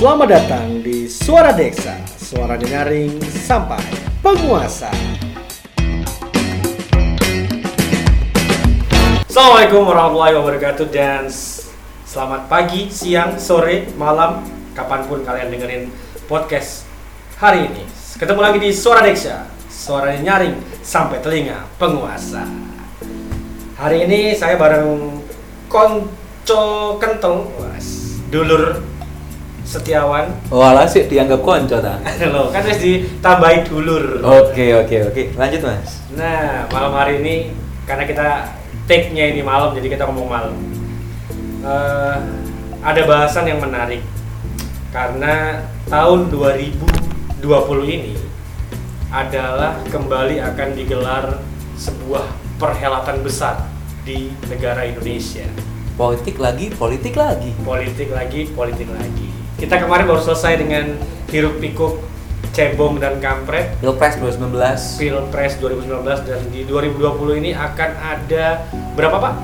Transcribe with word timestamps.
Selamat 0.00 0.32
datang 0.32 0.80
di 0.80 1.04
Suara 1.04 1.52
Deksa, 1.52 1.92
suara 2.16 2.56
nyaring 2.56 3.20
sampai 3.20 3.84
penguasa. 4.24 4.88
Assalamualaikum 9.28 9.84
warahmatullahi 9.84 10.40
wabarakatuh 10.40 10.88
dan 10.88 11.28
selamat 12.08 12.48
pagi, 12.48 12.88
siang, 12.88 13.36
sore, 13.36 13.92
malam, 14.00 14.40
kapan 14.72 15.04
pun 15.04 15.20
kalian 15.20 15.52
dengerin 15.52 15.92
podcast 16.24 16.88
hari 17.36 17.68
ini. 17.68 17.84
Ketemu 18.16 18.40
lagi 18.40 18.56
di 18.56 18.72
Suara 18.72 19.04
Deksa, 19.04 19.52
suara 19.68 20.16
nyaring 20.16 20.80
sampai 20.80 21.20
telinga 21.20 21.68
penguasa. 21.76 22.48
Hari 23.76 24.08
ini 24.08 24.32
saya 24.32 24.56
bareng 24.56 25.20
konco 25.68 26.96
kentong, 26.96 27.52
dulur 28.32 28.89
Setiawan. 29.70 30.26
Walah 30.50 30.90
sih 30.90 31.06
dianggap 31.06 31.46
konco 31.46 31.78
ta. 31.78 32.02
Loh, 32.34 32.50
kan 32.50 32.66
harus 32.66 32.82
ditambahi 32.82 33.70
dulur. 33.70 34.18
Oke 34.18 34.74
oke 34.74 34.96
oke. 35.14 35.22
Lanjut 35.38 35.62
mas. 35.62 36.02
Nah, 36.18 36.66
malam 36.74 36.90
hari 36.98 37.22
ini 37.22 37.54
karena 37.86 38.02
kita 38.02 38.50
take-nya 38.90 39.30
ini 39.30 39.46
malam, 39.46 39.70
jadi 39.78 39.86
kita 39.94 40.10
ngomong 40.10 40.26
malam. 40.26 40.54
Eh, 41.62 42.18
ada 42.82 43.02
bahasan 43.06 43.46
yang 43.46 43.62
menarik 43.62 44.02
karena 44.90 45.62
tahun 45.86 46.34
2020 46.34 47.46
ini 47.86 48.18
adalah 49.14 49.78
kembali 49.86 50.42
akan 50.42 50.68
digelar 50.74 51.38
sebuah 51.78 52.26
perhelatan 52.58 53.22
besar 53.22 53.70
di 54.02 54.34
negara 54.50 54.82
Indonesia. 54.82 55.46
Politik 55.94 56.42
lagi, 56.42 56.72
politik 56.74 57.14
lagi. 57.14 57.54
Politik 57.62 58.10
lagi, 58.10 58.50
politik 58.50 58.88
lagi. 58.90 59.39
Kita 59.60 59.76
kemarin 59.76 60.08
baru 60.08 60.24
selesai 60.24 60.56
dengan 60.56 60.96
hiruk 61.28 61.60
pikuk 61.60 62.00
cebong 62.56 62.96
dan 62.96 63.20
kampret 63.20 63.76
Pilpres 63.84 64.16
2019. 64.16 64.56
Pilpres 64.96 65.52
2019 65.60 66.00
dan 66.24 66.40
di 66.48 66.64
2020 66.64 67.40
ini 67.44 67.52
akan 67.52 67.90
ada 68.00 68.64
berapa 68.96 69.20
Pak? 69.20 69.34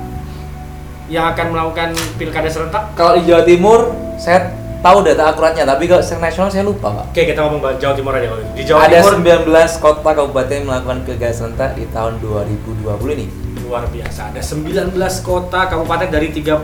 Yang 1.12 1.26
akan 1.36 1.46
melakukan 1.52 1.88
pilkada 2.16 2.48
serentak? 2.48 2.96
Kalau 2.96 3.20
di 3.20 3.28
Jawa 3.28 3.44
Timur, 3.44 3.92
saya 4.16 4.56
tahu 4.80 5.04
data 5.04 5.28
akuratnya, 5.28 5.68
tapi 5.68 5.84
kalau 5.84 6.00
secara 6.00 6.32
nasional 6.32 6.48
saya 6.48 6.64
lupa 6.64 6.88
pak. 6.96 7.12
Oke 7.12 7.22
kita 7.28 7.40
ngomong 7.44 7.60
bahas 7.60 7.76
Jawa 7.76 7.92
Timur 7.92 8.12
aja 8.16 8.26
kalau. 8.32 8.42
Di 8.56 8.62
Jawa 8.64 8.78
Ada 8.88 8.96
Timur 9.04 9.14
19 9.20 9.84
kota 9.84 10.10
kabupaten 10.16 10.58
melakukan 10.64 10.98
pilkada 11.04 11.34
serentak 11.36 11.70
di 11.76 11.84
tahun 11.92 12.24
2020 12.24 12.88
ini. 13.20 13.28
luar 13.66 13.82
biasa. 13.90 14.30
Ada 14.30 14.40
19 14.46 14.94
kota 15.26 15.66
kabupaten 15.66 16.06
dari 16.06 16.30
38 16.30 16.62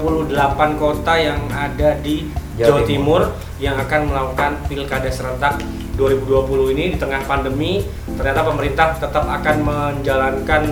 kota 0.79 1.13
yang 1.19 1.51
ada 1.51 1.99
di 1.99 2.31
Jawa, 2.59 2.69
Jawa 2.69 2.81
Timur. 2.85 3.23
Timur. 3.23 3.23
yang 3.63 3.79
akan 3.79 4.11
melakukan 4.11 4.59
pilkada 4.67 5.07
serentak 5.07 5.63
2020 5.95 6.75
ini 6.75 6.85
di 6.95 6.99
tengah 6.99 7.23
pandemi. 7.25 7.87
Ternyata 8.19 8.43
pemerintah 8.43 8.99
tetap 8.99 9.23
akan 9.23 9.57
menjalankan 9.63 10.63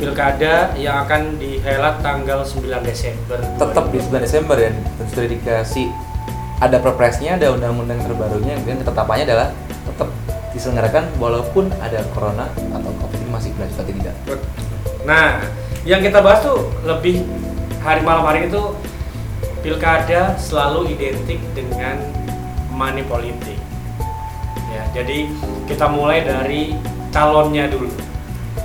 pilkada 0.00 0.72
yang 0.80 1.04
akan 1.04 1.36
dihelat 1.36 2.00
tanggal 2.00 2.40
9 2.40 2.64
Desember. 2.80 3.36
Tetap 3.60 3.84
di 3.92 3.98
9 4.00 4.24
Desember 4.24 4.56
dan 4.56 4.74
dan 4.80 5.06
sudah 5.12 5.28
dikasih 5.28 5.86
ada 6.60 6.76
perpresnya, 6.80 7.40
ada 7.40 7.52
undang-undang 7.56 8.00
terbarunya, 8.04 8.56
kemudian 8.60 8.84
ketetapannya 8.84 9.24
adalah 9.28 9.48
tetap 9.88 10.08
diselenggarakan 10.52 11.04
walaupun 11.16 11.72
ada 11.80 12.04
corona 12.12 12.52
atau 12.52 12.90
covid 13.00 13.16
ini 13.16 13.30
masih 13.32 13.50
berlanjut 13.56 13.76
atau 13.80 13.86
tidak. 13.88 14.14
Nah, 15.08 15.40
yang 15.88 16.04
kita 16.04 16.20
bahas 16.20 16.44
tuh 16.44 16.68
lebih 16.84 17.24
hari 17.80 18.04
malam 18.04 18.28
hari 18.28 18.52
itu 18.52 18.60
pilkada 19.60 20.36
selalu 20.40 20.96
identik 20.96 21.40
dengan 21.52 22.00
money 22.72 23.04
politik. 23.04 23.60
Ya, 24.72 24.82
jadi 24.96 25.28
kita 25.68 25.86
mulai 25.92 26.24
dari 26.24 26.74
calonnya 27.12 27.68
dulu. 27.68 27.92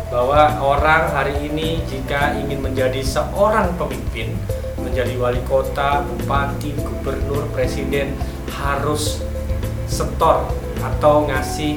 Bahwa 0.07 0.55
orang 0.63 1.11
hari 1.11 1.35
ini 1.51 1.83
jika 1.91 2.39
ingin 2.39 2.63
menjadi 2.63 3.03
seorang 3.03 3.75
pemimpin, 3.75 4.31
menjadi 4.79 5.19
wali 5.19 5.43
kota, 5.43 6.07
bupati, 6.07 6.71
gubernur, 6.79 7.43
presiden 7.51 8.15
harus 8.55 9.19
setor 9.91 10.47
atau 10.79 11.27
ngasih 11.27 11.75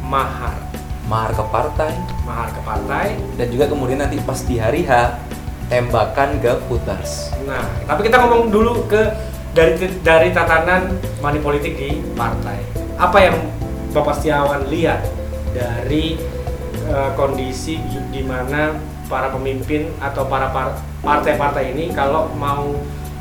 mahar. 0.00 0.56
Mahar 1.04 1.36
ke 1.36 1.44
partai, 1.52 1.92
Mahar 2.24 2.48
ke 2.56 2.60
partai 2.64 3.20
dan 3.36 3.52
juga 3.52 3.68
kemudian 3.68 4.00
nanti 4.00 4.16
pas 4.24 4.40
di 4.40 4.56
hari 4.56 4.88
H 4.88 5.20
tembakan 5.68 6.38
ke 6.40 6.52
voters. 6.68 7.32
Nah, 7.48 7.64
tapi 7.88 8.08
kita 8.08 8.20
ngomong 8.20 8.52
dulu 8.52 8.84
ke 8.88 9.00
dari 9.54 9.78
dari 10.02 10.28
tatanan 10.34 10.98
money 11.22 11.40
politik 11.40 11.78
di 11.78 12.02
partai. 12.18 12.58
Apa 12.98 13.18
yang 13.22 13.36
Bapak 13.94 14.18
Setiawan 14.18 14.66
lihat 14.68 15.06
dari 15.54 16.18
eh, 16.84 17.10
kondisi 17.14 17.78
di- 18.10 18.26
mana 18.26 18.74
para 19.06 19.28
pemimpin 19.30 19.92
atau 20.00 20.26
para 20.26 20.50
par- 20.50 20.80
partai-partai 21.04 21.76
ini 21.76 21.92
kalau 21.92 22.32
mau 22.34 22.74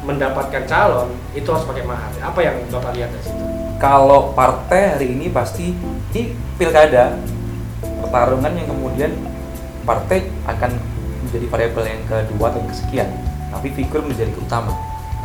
mendapatkan 0.04 0.64
calon 0.68 1.12
itu 1.38 1.48
harus 1.48 1.64
pakai 1.68 1.84
mahar. 1.86 2.12
Apa 2.24 2.40
yang 2.44 2.56
Bapak 2.72 2.92
lihat 2.98 3.12
dari 3.14 3.24
situ? 3.24 3.44
Kalau 3.78 4.32
partai 4.32 4.96
hari 4.96 5.12
ini 5.12 5.28
pasti 5.28 5.76
di 6.12 6.32
pilkada 6.56 7.20
pertarungan 8.04 8.52
yang 8.56 8.68
kemudian 8.68 9.12
partai 9.84 10.32
akan 10.48 10.72
menjadi 11.34 11.50
variabel 11.50 11.84
yang 11.90 12.02
kedua 12.06 12.46
atau 12.54 12.62
yang 12.62 12.70
kesekian, 12.70 13.10
tapi 13.50 13.68
figur 13.74 14.06
menjadi 14.06 14.30
utama. 14.38 14.70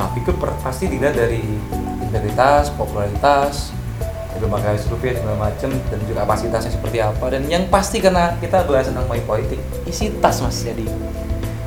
Nah, 0.00 0.08
figur 0.16 0.40
pasti 0.40 0.88
dilihat 0.88 1.20
dari 1.20 1.44
integritas, 2.00 2.72
popularitas, 2.72 3.76
berbagai 4.40 4.78
survei 4.80 5.12
segala 5.12 5.50
macam 5.50 5.68
dan 5.90 5.98
juga 6.06 6.24
kapasitasnya 6.24 6.72
seperti 6.72 7.02
apa 7.02 7.26
dan 7.28 7.42
yang 7.50 7.66
pasti 7.68 7.98
karena 7.98 8.38
kita 8.38 8.64
bahas 8.70 8.86
tentang 8.86 9.10
money 9.10 9.22
politik 9.26 9.58
isi 9.82 10.14
tas 10.22 10.38
mas 10.38 10.62
jadi 10.62 10.86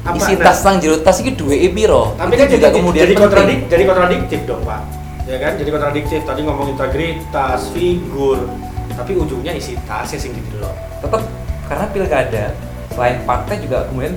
Apa? 0.07 0.17
isi 0.17 0.33
Nah, 0.39 0.49
tas 0.49 0.63
tang 0.63 0.79
jero 0.79 0.97
tas 1.03 1.19
itu 1.19 1.35
dua 1.35 1.53
e 1.53 1.67
piro 1.69 2.15
Tapi 2.15 2.33
itu 2.33 2.41
kan 2.41 2.47
juga 2.47 2.67
jadi, 2.71 2.77
kemudian 2.79 3.03
jadi 3.03 3.15
kontradik, 3.19 3.57
jadi 3.67 3.83
kontradiktif 3.85 4.39
dong 4.49 4.63
Pak. 4.63 4.81
Ya 5.29 5.37
kan, 5.37 5.53
jadi 5.53 5.69
kontradiktif. 5.69 6.19
Tadi 6.25 6.41
ngomong 6.41 6.67
integritas, 6.73 7.69
figur, 7.69 8.49
tapi 8.97 9.11
ujungnya 9.13 9.53
isi 9.53 9.77
tas 9.85 10.09
ya 10.09 10.17
sing 10.17 10.33
gitu 10.33 10.57
loh. 10.57 10.73
tetap 10.97 11.21
karena 11.69 11.85
pilkada 11.93 12.45
selain 12.93 13.23
partai 13.23 13.59
juga 13.63 13.87
kemudian 13.87 14.15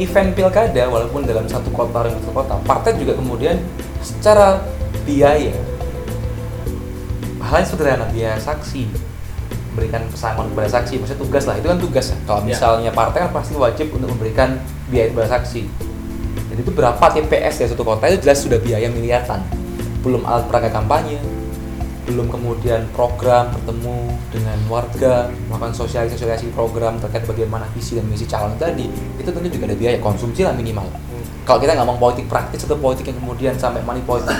event 0.00 0.30
pilkada 0.32 0.88
walaupun 0.88 1.22
dalam 1.28 1.44
satu 1.46 1.68
kota 1.70 2.08
dan 2.08 2.16
satu 2.18 2.32
kota 2.32 2.54
partai 2.64 2.96
juga 2.96 3.12
kemudian 3.14 3.60
secara 4.00 4.64
biaya 5.04 5.52
hal 7.42 7.56
yang 7.60 7.68
sederhana 7.68 8.06
biaya 8.08 8.38
saksi 8.40 8.88
memberikan 9.72 10.04
pesangon 10.08 10.52
kepada 10.52 10.68
saksi 10.80 11.00
maksudnya 11.00 11.20
tugas 11.20 11.44
lah 11.48 11.56
itu 11.56 11.66
kan 11.68 11.78
tugas 11.80 12.06
ya. 12.12 12.16
kalau 12.28 12.40
Ya. 12.44 12.46
misalnya 12.56 12.90
partai 12.92 13.18
kan 13.28 13.30
pasti 13.32 13.54
wajib 13.56 13.92
untuk 13.92 14.08
memberikan 14.12 14.60
biaya 14.88 15.12
kepada 15.12 15.28
saksi 15.40 15.64
jadi 16.52 16.60
itu 16.60 16.72
berapa 16.72 17.00
TPS 17.00 17.64
ya 17.64 17.66
satu 17.72 17.84
kota 17.84 18.08
itu 18.12 18.28
jelas 18.28 18.44
sudah 18.44 18.60
biaya 18.60 18.88
miliaran 18.92 19.40
belum 20.04 20.24
alat 20.28 20.44
peraga 20.48 20.68
kampanye 20.72 21.16
belum 22.12 22.28
kemudian 22.28 22.84
program 22.92 23.48
bertemu 23.56 23.96
dengan 24.28 24.58
warga 24.68 25.32
melakukan 25.48 25.72
sosialisasi 25.72 26.20
sosialisasi 26.20 26.52
program 26.52 27.00
terkait 27.00 27.24
bagaimana 27.24 27.64
visi 27.72 27.96
dan 27.96 28.04
misi 28.06 28.28
calon 28.28 28.54
tadi 28.60 28.86
itu 29.16 29.28
tentu 29.28 29.48
juga 29.48 29.72
ada 29.72 29.76
biaya 29.76 29.98
konsumsi 29.98 30.44
lah 30.44 30.52
minimal. 30.52 30.84
Kalau 31.42 31.58
kita 31.58 31.74
nggak 31.74 31.88
mau 31.88 31.98
politik 31.98 32.28
praktis 32.28 32.62
atau 32.68 32.78
politik 32.78 33.10
yang 33.10 33.18
kemudian 33.18 33.54
sampai 33.56 33.82
money 33.82 34.04
politik 34.04 34.36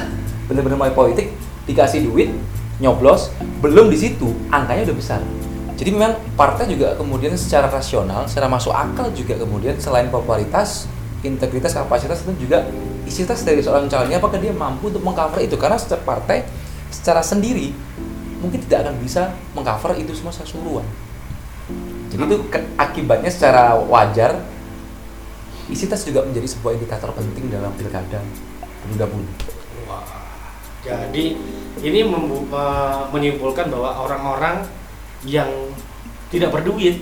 bener-bener 0.46 0.78
money 0.78 0.94
politik 0.94 1.32
dikasih 1.64 2.06
duit 2.06 2.30
nyoblos 2.78 3.32
belum 3.64 3.88
di 3.88 3.98
situ 3.98 4.30
angkanya 4.52 4.92
udah 4.92 4.96
besar. 4.96 5.20
Jadi 5.74 5.88
memang 5.98 6.14
partai 6.38 6.70
juga 6.70 6.94
kemudian 6.94 7.34
secara 7.34 7.66
rasional 7.66 8.28
secara 8.30 8.46
masuk 8.46 8.70
akal 8.70 9.10
juga 9.16 9.34
kemudian 9.34 9.74
selain 9.82 10.06
popularitas 10.12 10.86
integritas 11.26 11.74
kapasitas 11.74 12.22
itu 12.22 12.46
juga 12.46 12.66
isi 13.06 13.26
tas 13.26 13.42
dari 13.42 13.58
seorang 13.62 13.90
calonnya 13.90 14.18
apakah 14.22 14.38
dia 14.38 14.54
mampu 14.54 14.90
untuk 14.90 15.02
mengcover 15.02 15.42
itu? 15.42 15.58
Karena 15.58 15.74
setiap 15.74 16.06
partai 16.06 16.46
secara 16.92 17.24
sendiri 17.24 17.72
mungkin 18.44 18.60
tidak 18.68 18.86
akan 18.86 18.96
bisa 19.00 19.32
mengcover 19.56 19.96
itu 19.96 20.12
semua 20.12 20.34
keseluruhan 20.34 20.84
jadi 22.12 22.22
itu 22.28 22.38
ke- 22.52 22.68
akibatnya 22.76 23.30
secara 23.32 23.78
wajar 23.78 24.44
isi 25.72 25.88
tas 25.88 26.04
juga 26.04 26.26
menjadi 26.26 26.52
sebuah 26.52 26.76
indikator 26.76 27.14
penting 27.16 27.48
dalam 27.48 27.72
pilkada 27.78 28.20
2020 28.92 29.88
Wah, 29.88 30.04
jadi 30.82 31.38
ini 31.80 32.00
menyimpulkan 33.10 33.70
bahwa 33.72 34.04
orang-orang 34.04 34.66
yang 35.24 35.48
tidak 36.28 36.50
berduit 36.50 36.98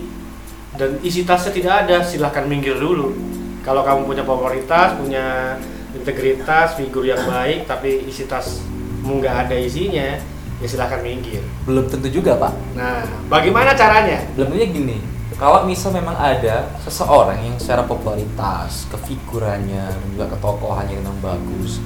dan 0.77 1.01
isi 1.03 1.27
tasnya 1.27 1.53
tidak 1.53 1.75
ada, 1.87 1.97
silahkan 2.05 2.47
minggir 2.47 2.77
dulu. 2.79 3.13
Kalau 3.61 3.85
kamu 3.85 4.09
punya 4.09 4.25
popularitas, 4.25 4.97
punya 4.97 5.57
integritas, 5.93 6.79
figur 6.79 7.05
yang 7.05 7.21
baik, 7.27 7.69
tapi 7.69 8.07
isi 8.09 8.25
tasmu 8.25 8.80
nggak 9.05 9.49
ada 9.49 9.57
isinya, 9.57 10.19
ya 10.61 10.67
silahkan 10.67 11.01
minggir. 11.01 11.41
belum 11.65 11.89
tentu 11.89 12.09
juga 12.13 12.37
pak. 12.37 12.53
Nah, 12.77 13.05
bagaimana 13.33 13.73
caranya? 13.73 14.25
belum 14.37 14.53
tentunya 14.53 14.69
gini. 14.71 14.99
Kalau 15.41 15.65
misal 15.65 15.97
memang 15.97 16.13
ada 16.21 16.69
seseorang 16.85 17.41
yang 17.41 17.57
secara 17.57 17.89
popularitas 17.89 18.85
kefigurannya 18.93 19.89
dan 19.89 20.07
juga 20.13 20.37
ketokohannya 20.37 21.01
memang 21.01 21.17
bagus 21.25 21.81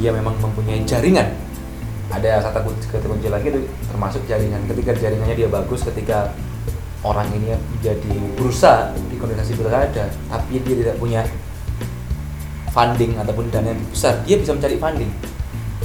dia 0.00 0.08
memang 0.08 0.32
mempunyai 0.40 0.80
jaringan. 0.88 1.36
Ada 2.08 2.40
kata 2.40 2.64
kunci 2.64 3.28
lagi 3.28 3.52
itu 3.52 3.60
termasuk 3.92 4.24
jaringan. 4.24 4.64
Ketika 4.64 4.96
jaringannya 4.96 5.36
dia 5.36 5.48
bagus 5.52 5.84
ketika 5.84 6.32
orang 7.04 7.28
ini 7.36 7.52
menjadi 7.52 8.12
berusaha 8.34 8.96
di 9.12 9.16
kontestasi 9.20 9.52
pilkada 9.60 10.08
tapi 10.32 10.56
dia 10.64 10.74
tidak 10.80 10.96
punya 10.96 11.20
funding 12.72 13.14
ataupun 13.20 13.52
dana 13.52 13.70
yang 13.70 13.80
besar 13.92 14.18
dia 14.24 14.40
bisa 14.40 14.56
mencari 14.56 14.80
funding 14.80 15.12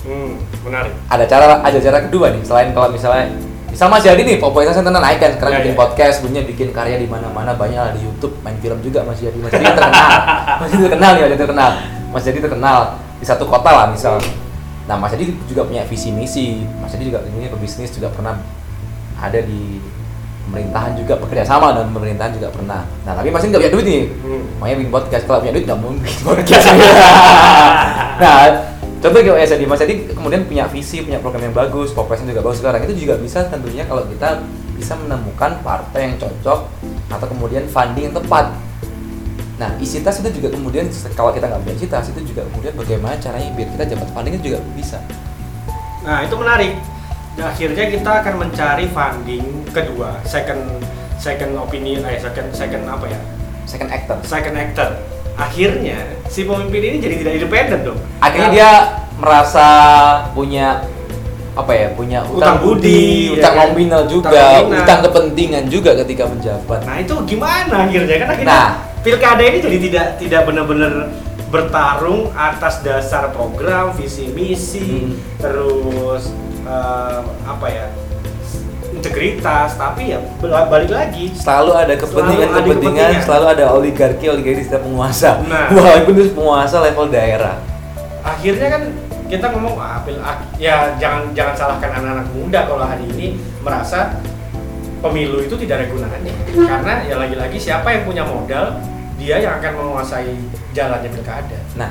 Hmm, 0.02 0.32
menarik. 0.62 0.94
ada 1.06 1.24
cara 1.24 1.60
ada 1.60 1.78
cara 1.78 2.00
kedua 2.02 2.30
nih 2.30 2.42
selain 2.42 2.72
kalau 2.72 2.88
misalnya 2.88 3.30
misal 3.68 3.88
Mas 3.88 4.02
Yadi 4.02 4.24
nih 4.24 4.38
popularitasnya 4.38 4.82
tenan 4.82 5.00
naik 5.00 5.18
kan 5.18 5.32
sekarang 5.32 5.52
Ya, 5.52 5.60
bikin 5.62 5.74
ya. 5.74 5.78
podcast 5.78 6.18
punya 6.20 6.42
bikin 6.42 6.68
karya 6.70 6.98
di 6.98 7.06
mana-mana 7.06 7.54
banyak 7.54 7.78
lah 7.78 7.92
di 7.92 8.02
YouTube 8.02 8.34
main 8.40 8.58
film 8.58 8.80
juga 8.80 9.04
Mas 9.04 9.20
Yadi. 9.20 9.38
Mas 9.38 9.52
kan 9.52 9.62
terkenal. 9.62 10.10
Mas 10.60 10.70
Yadi 10.70 10.84
terkenal 10.84 11.12
Mas 11.12 11.22
Yadi 11.22 11.38
terkenal. 11.38 11.72
Mas 12.10 12.24
Yadi 12.24 12.40
terkenal 12.42 12.80
di 13.16 13.26
satu 13.26 13.46
kota 13.46 13.70
lah 13.70 13.86
misal. 13.88 14.18
Nah 14.84 14.96
Mas 14.96 15.14
Yadi 15.14 15.32
juga 15.46 15.64
punya 15.64 15.86
visi 15.86 16.10
misi. 16.10 16.66
Mas 16.76 16.92
Yadi 16.92 17.08
juga 17.08 17.22
ini 17.26 17.46
pebisnis 17.48 17.92
juga 17.92 18.10
pernah 18.10 18.42
ada 19.16 19.38
di 19.38 19.78
pemerintahan 20.44 20.98
juga 20.98 21.14
bekerja 21.16 21.46
sama 21.46 21.70
dengan 21.72 21.94
pemerintahan 21.94 22.34
juga 22.34 22.50
pernah. 22.50 22.82
Nah 23.06 23.14
tapi 23.14 23.30
Mas 23.30 23.44
Yadi 23.44 23.52
nggak 23.52 23.62
punya 23.62 23.74
duit 23.76 23.86
nih. 23.86 24.04
Hmm. 24.18 24.42
makanya 24.58 24.76
bikin 24.78 24.92
podcast. 24.92 25.24
Kalau 25.24 25.40
punya 25.40 25.54
duit 25.54 25.66
nggak 25.66 25.80
mungkin 25.80 26.14
podcast. 26.28 26.66
Nah 28.20 28.36
contoh 29.00 29.20
kayak 29.20 29.36
Mas 29.40 29.52
Adi 29.56 29.66
Mas 29.66 29.82
Adi 29.84 29.96
kemudian 30.12 30.42
punya 30.44 30.68
visi 30.68 31.04
punya 31.04 31.20
program 31.24 31.50
yang 31.50 31.56
bagus 31.56 31.96
populasinya 31.96 32.36
juga 32.36 32.44
bagus 32.44 32.60
sekarang 32.60 32.82
itu 32.84 32.96
juga 33.08 33.16
bisa 33.20 33.48
tentunya 33.48 33.84
kalau 33.88 34.04
kita 34.08 34.44
bisa 34.76 34.96
menemukan 34.96 35.60
partai 35.64 36.14
yang 36.14 36.16
cocok 36.20 36.60
atau 37.12 37.28
kemudian 37.28 37.64
funding 37.68 38.12
yang 38.12 38.16
tepat 38.16 38.52
nah 39.60 39.76
isi 39.80 40.00
tas 40.00 40.20
itu 40.24 40.40
juga 40.40 40.56
kemudian 40.56 40.88
kalau 41.16 41.36
kita 41.36 41.52
nggak 41.52 41.60
punya 41.68 41.76
isi 41.76 41.88
tas 41.92 42.08
itu 42.08 42.22
juga 42.24 42.48
kemudian 42.48 42.72
bagaimana 42.80 43.16
caranya 43.20 43.52
biar 43.56 43.68
kita 43.76 43.84
dapat 43.92 44.08
funding 44.16 44.34
itu 44.40 44.56
juga 44.56 44.60
bisa 44.72 45.00
Nah, 46.00 46.24
itu 46.24 46.36
menarik. 46.40 46.74
Dan 47.36 47.46
akhirnya 47.52 47.86
kita 47.92 48.12
akan 48.24 48.34
mencari 48.48 48.86
funding 48.92 49.46
kedua, 49.72 50.20
second 50.24 50.64
second 51.20 51.56
opinion, 51.60 52.04
eh 52.08 52.20
second 52.20 52.52
second 52.56 52.88
apa 52.88 53.06
ya? 53.08 53.20
second 53.70 53.92
actor 53.94 54.18
Second 54.26 54.58
actor. 54.58 54.90
Akhirnya 55.40 55.98
si 56.28 56.44
pemimpin 56.44 56.82
ini 56.84 56.98
jadi 57.00 57.16
tidak 57.18 57.34
independen 57.38 57.80
dong. 57.84 58.00
akhirnya 58.20 58.46
Nah, 58.46 58.54
dia 58.54 58.72
merasa 59.16 59.68
punya 60.30 60.84
apa 61.52 61.72
ya 61.72 61.88
punya 61.92 62.24
Utang 62.24 62.60
budi, 62.60 63.34
utang 63.34 63.52
ya 63.52 63.60
kan? 63.60 63.68
nominal 63.68 64.04
juga 64.06 64.30
Utang 64.30 64.64
nominal. 64.64 64.80
utang 64.80 65.00
kepentingan 65.02 65.64
juga 65.68 65.92
ketika 65.98 66.24
menjabat 66.24 66.80
Nah 66.82 66.96
itu 66.98 67.16
gimana 67.26 67.76
akhirnya 67.84 68.16
kan 68.18 68.28
akhirnya 68.30 68.48
Nah. 68.50 68.70
pilkada 69.00 69.44
ini 69.44 69.58
jadi 69.60 69.78
tidak 69.82 70.06
tidak 70.20 70.42
benar-benar 70.44 70.94
bertarung 71.50 72.32
atas 72.32 72.80
dasar 72.80 73.32
program 73.32 73.92
visi 73.92 74.30
misi 74.30 75.10
Hmm. 75.10 75.18
terus 75.36 76.32
eh, 76.62 77.20
apa 77.44 77.68
ya 77.68 77.86
integritas 79.00 79.80
tapi 79.80 80.12
ya 80.14 80.20
bal- 80.44 80.68
balik 80.68 80.92
lagi. 80.92 81.32
Selalu 81.34 81.72
ada 81.74 81.94
kepentingan 81.96 82.48
Selalu 82.48 82.54
ada 82.54 82.60
kepentingan. 82.60 83.08
kepentingan. 83.10 83.26
selalu 83.26 83.46
ada 83.48 83.66
oligarki 83.74 84.26
oligarki 84.28 84.62
setiap 84.68 84.84
penguasa. 84.84 85.40
Nah. 85.48 85.68
walaupun 85.76 86.14
itu 86.20 86.32
penguasa 86.36 86.76
level 86.84 87.08
daerah. 87.08 87.56
Akhirnya 88.22 88.68
kan 88.68 88.84
kita 89.30 89.46
ngomong 89.54 89.78
ah, 89.80 90.02
ah, 90.26 90.38
ya 90.60 90.94
jangan 91.00 91.32
jangan 91.32 91.54
salahkan 91.56 91.92
anak-anak 92.02 92.28
muda 92.34 92.60
kalau 92.68 92.84
hari 92.84 93.06
ini 93.16 93.38
merasa 93.64 94.20
pemilu 95.00 95.40
itu 95.40 95.56
tidak 95.56 95.82
ada 95.82 95.88
gunanya. 95.88 96.34
Karena 96.52 96.94
ya 97.08 97.16
lagi-lagi 97.16 97.58
siapa 97.58 97.88
yang 97.96 98.04
punya 98.04 98.24
modal 98.28 98.76
dia 99.16 99.36
yang 99.40 99.60
akan 99.60 99.72
menguasai 99.76 100.36
jalannya 100.76 101.10
pilkada. 101.12 101.60
Nah 101.80 101.90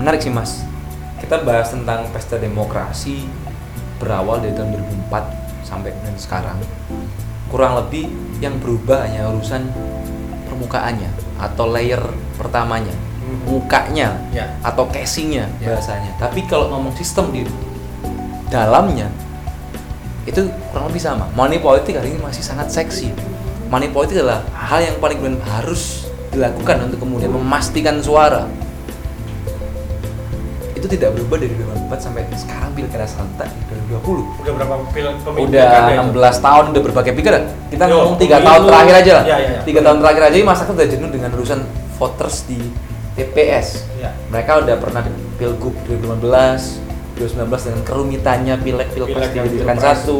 menarik 0.00 0.24
sih 0.24 0.32
mas. 0.32 0.64
Kita 1.20 1.38
bahas 1.46 1.70
tentang 1.70 2.10
pesta 2.10 2.36
demokrasi 2.36 3.24
berawal 4.02 4.42
dari 4.42 4.52
tahun 4.58 4.74
2004 5.08 5.41
sampai 5.72 5.96
dengan 5.96 6.14
sekarang 6.20 6.58
kurang 7.48 7.80
lebih 7.80 8.12
yang 8.44 8.60
berubah 8.60 9.08
hanya 9.08 9.32
urusan 9.32 9.72
permukaannya 10.48 11.08
atau 11.40 11.64
layer 11.72 12.00
pertamanya 12.36 12.92
mukanya 13.48 14.20
ya. 14.34 14.44
atau 14.60 14.84
casingnya 14.92 15.48
Ya. 15.56 15.72
bahasanya. 15.72 16.12
Tapi 16.20 16.44
kalau 16.44 16.68
ngomong 16.68 16.92
sistem 16.92 17.32
di 17.32 17.48
dalamnya 18.52 19.08
itu 20.28 20.46
kurang 20.70 20.92
lebih 20.92 21.02
sama. 21.02 21.26
Money 21.32 21.58
politik 21.58 21.96
hari 21.96 22.12
ini 22.14 22.20
masih 22.20 22.44
sangat 22.44 22.68
seksi. 22.70 23.10
Money 23.72 23.88
politik 23.88 24.20
adalah 24.20 24.44
hal 24.52 24.84
yang 24.84 24.96
paling 25.00 25.18
harus 25.42 26.06
dilakukan 26.30 26.88
untuk 26.88 27.02
kemudian 27.04 27.32
memastikan 27.32 28.00
suara 28.04 28.46
itu 30.82 30.98
tidak 30.98 31.14
berubah 31.14 31.38
dari 31.38 31.54
2004 31.54 31.94
sampai 32.02 32.22
sekarang 32.34 32.70
pilkada 32.74 33.06
serentak 33.06 33.46
di 33.54 33.62
2020 34.02 34.42
udah 34.42 34.52
berapa 34.58 34.74
pil 34.90 35.06
pemilu 35.22 35.46
udah 35.46 35.62
pilkada 35.62 35.92
itu? 35.94 36.02
16 36.10 36.46
tahun 36.50 36.64
udah 36.74 36.82
berbagai 36.82 37.12
pilkada 37.14 37.38
kita 37.70 37.84
Yo, 37.86 37.94
ngomong 37.94 38.16
tiga 38.18 38.36
tahun 38.42 38.60
terakhir 38.66 38.94
aja 38.98 39.12
lah. 39.14 39.24
Ya, 39.24 39.36
ya, 39.38 39.48
ya. 39.54 39.60
tiga 39.62 39.80
tahun 39.86 39.98
terakhir 40.02 40.22
aja 40.26 40.36
masyarakat 40.42 40.74
udah 40.74 40.88
jenuh 40.90 41.10
dengan 41.14 41.30
urusan 41.38 41.60
voters 42.02 42.36
di 42.50 42.58
TPS 43.14 43.66
ya 44.02 44.10
mereka 44.26 44.58
udah 44.58 44.76
pernah 44.82 45.06
di 45.06 45.12
pilgub 45.38 45.74
2015 45.86 46.82
2019 47.22 47.46
dengan 47.46 47.82
kerumitannya 47.86 48.54
pilek 48.58 48.88
pilpres 48.98 49.30
dijadikan 49.30 49.78
pilpres. 49.78 50.02
satu. 50.02 50.18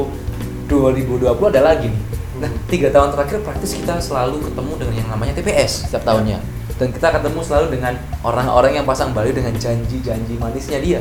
2020 0.70 1.52
ada 1.52 1.60
lagi 1.74 1.90
nih. 1.90 2.02
Nah 2.38 2.50
tiga 2.70 2.88
tahun 2.88 3.12
terakhir 3.12 3.44
praktis 3.44 3.74
kita 3.74 3.98
selalu 3.98 4.40
ketemu 4.46 4.72
dengan 4.78 4.94
yang 4.94 5.08
namanya 5.10 5.32
TPS 5.36 5.90
setiap 5.90 6.06
tahunnya 6.06 6.61
dan 6.82 6.90
kita 6.90 7.14
ketemu 7.14 7.40
selalu 7.46 7.78
dengan 7.78 7.94
orang-orang 8.26 8.82
yang 8.82 8.82
pasang 8.82 9.14
balik 9.14 9.38
dengan 9.38 9.54
janji-janji 9.54 10.34
manisnya 10.34 10.82
dia. 10.82 10.98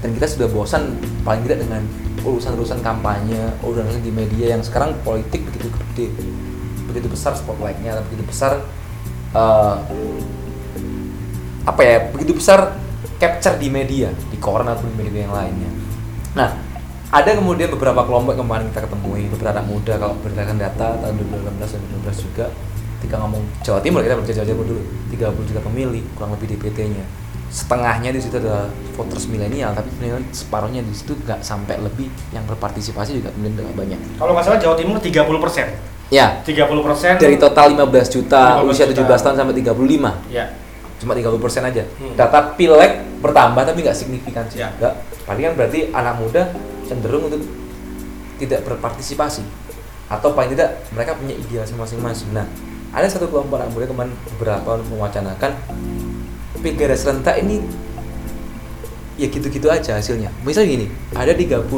Dan 0.00 0.16
kita 0.16 0.24
sudah 0.24 0.48
bosan 0.48 0.96
paling 1.28 1.44
tidak 1.44 1.68
dengan 1.68 1.84
urusan-urusan 2.24 2.80
kampanye 2.80 3.52
urusan 3.60 4.00
di 4.00 4.08
media 4.08 4.56
yang 4.56 4.64
sekarang 4.64 4.96
politik 5.04 5.44
begitu 5.44 5.68
gede. 5.68 6.08
Begitu 6.88 7.04
besar 7.12 7.36
spotlightnya 7.36 8.00
begitu 8.08 8.24
besar 8.24 8.64
eh, 9.36 9.76
apa 11.68 11.80
ya 11.84 12.08
begitu 12.08 12.40
besar 12.40 12.80
capture 13.20 13.60
di 13.60 13.68
media 13.68 14.08
di 14.32 14.40
koran 14.40 14.72
ataupun 14.72 14.88
di 14.96 14.98
media 15.04 15.28
yang 15.28 15.36
lainnya. 15.36 15.70
Nah 16.32 16.56
ada 17.12 17.36
kemudian 17.36 17.68
beberapa 17.76 18.08
kelompok 18.08 18.40
kemarin 18.40 18.72
kita 18.72 18.88
ketemui 18.88 19.28
beberapa 19.36 19.60
anak 19.60 19.68
muda 19.68 20.00
kalau 20.00 20.16
berdasarkan 20.24 20.56
data 20.56 20.96
tahun 20.96 21.12
2018 21.28 21.76
dan 21.76 21.80
2019 22.08 22.24
juga 22.24 22.46
ketika 23.08 23.24
ngomong 23.24 23.40
Jawa 23.64 23.80
Timur 23.80 24.04
kita 24.04 24.20
berbicara 24.20 24.36
Jawa 24.44 24.48
Timur 24.52 24.64
dulu 24.68 24.82
30 25.16 25.48
juta 25.48 25.60
pemilih 25.64 26.04
kurang 26.12 26.36
lebih 26.36 26.52
DPT-nya 26.52 27.04
setengahnya 27.48 28.12
di 28.12 28.20
situ 28.20 28.36
adalah 28.36 28.68
voters 28.92 29.24
milenial 29.32 29.72
tapi 29.72 29.88
sebenarnya 29.88 30.20
separuhnya 30.36 30.84
di 30.84 30.92
situ 30.92 31.16
nggak 31.16 31.40
sampai 31.40 31.80
lebih 31.80 32.12
yang 32.36 32.44
berpartisipasi 32.44 33.24
juga 33.24 33.32
kemudian 33.32 33.64
nggak 33.64 33.72
banyak. 33.72 34.00
Kalau 34.20 34.36
nggak 34.36 34.44
salah 34.44 34.60
Jawa 34.60 34.76
Timur 34.76 35.00
30 35.00 35.24
persen. 35.40 35.72
Ya. 36.12 36.44
30 36.44 36.68
persen 36.84 37.12
dari 37.16 37.40
total 37.40 37.72
15 37.72 37.88
juta 38.20 38.60
15 38.60 38.68
usia 38.68 38.84
juta. 38.92 39.16
17 39.16 39.24
tahun 39.24 39.36
sampai 39.40 39.54
35 39.64 40.28
ya. 40.28 40.44
Cuma 41.00 41.12
30 41.16 41.40
persen 41.40 41.62
aja. 41.64 41.82
Hmm. 41.88 42.12
data 42.12 42.38
pileg 42.60 42.92
bertambah 43.24 43.64
tapi 43.64 43.78
nggak 43.80 43.96
signifikan 43.96 44.44
sih. 44.52 44.60
Ya. 44.60 44.68
nggak. 44.76 44.92
Kan 45.24 45.56
berarti 45.56 45.88
anak 45.96 46.20
muda 46.20 46.52
cenderung 46.84 47.32
untuk 47.32 47.40
tidak 48.36 48.60
berpartisipasi. 48.68 49.40
Atau 50.12 50.36
paling 50.36 50.52
tidak 50.52 50.84
mereka 50.92 51.16
punya 51.16 51.32
idealisme 51.32 51.80
masing-masing. 51.80 52.36
Nah 52.36 52.67
ada 52.98 53.06
satu 53.06 53.30
kelompok 53.30 53.62
anak 53.62 53.70
muda 53.70 53.86
kemarin 53.86 54.12
beberapa 54.34 54.70
mewacanakan 54.90 55.54
pilkada 56.58 56.98
serentak 56.98 57.38
ini 57.38 57.62
ya 59.14 59.30
gitu-gitu 59.30 59.70
aja 59.70 60.02
hasilnya. 60.02 60.34
Misalnya 60.42 60.68
gini 60.74 60.86
ada 61.14 61.30
38 61.30 61.70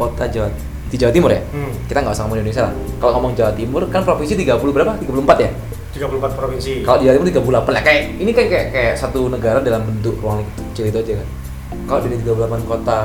kota 0.00 0.24
Jawa 0.32 0.48
di 0.88 0.96
Jawa 0.96 1.12
Timur 1.12 1.28
ya? 1.32 1.40
Hmm. 1.52 1.72
kita 1.88 2.00
nggak 2.00 2.16
usah 2.16 2.24
ngomong 2.24 2.40
Indonesia 2.40 2.62
lah. 2.68 2.74
Kalau 2.96 3.12
ngomong 3.20 3.32
Jawa 3.36 3.52
Timur 3.52 3.82
kan 3.92 4.00
provinsi 4.00 4.32
30 4.32 4.72
berapa? 4.72 4.92
34 4.96 5.44
ya? 5.44 5.50
34 5.92 6.40
provinsi. 6.40 6.72
Kalau 6.80 6.96
di 7.00 7.04
Jawa 7.04 7.14
Timur 7.20 7.28
38 7.28 7.76
lah 7.76 7.82
kayak 7.84 8.02
ini 8.16 8.30
kan 8.32 8.44
kayak 8.48 8.66
kayak 8.72 8.94
satu 8.96 9.20
negara 9.28 9.60
dalam 9.60 9.84
bentuk 9.84 10.16
ruang 10.24 10.40
kecil 10.72 10.88
itu 10.88 10.98
aja 11.04 11.12
kan. 11.20 11.28
Kalau 11.84 12.00
dari 12.00 12.16
38 12.16 12.64
kota 12.64 12.98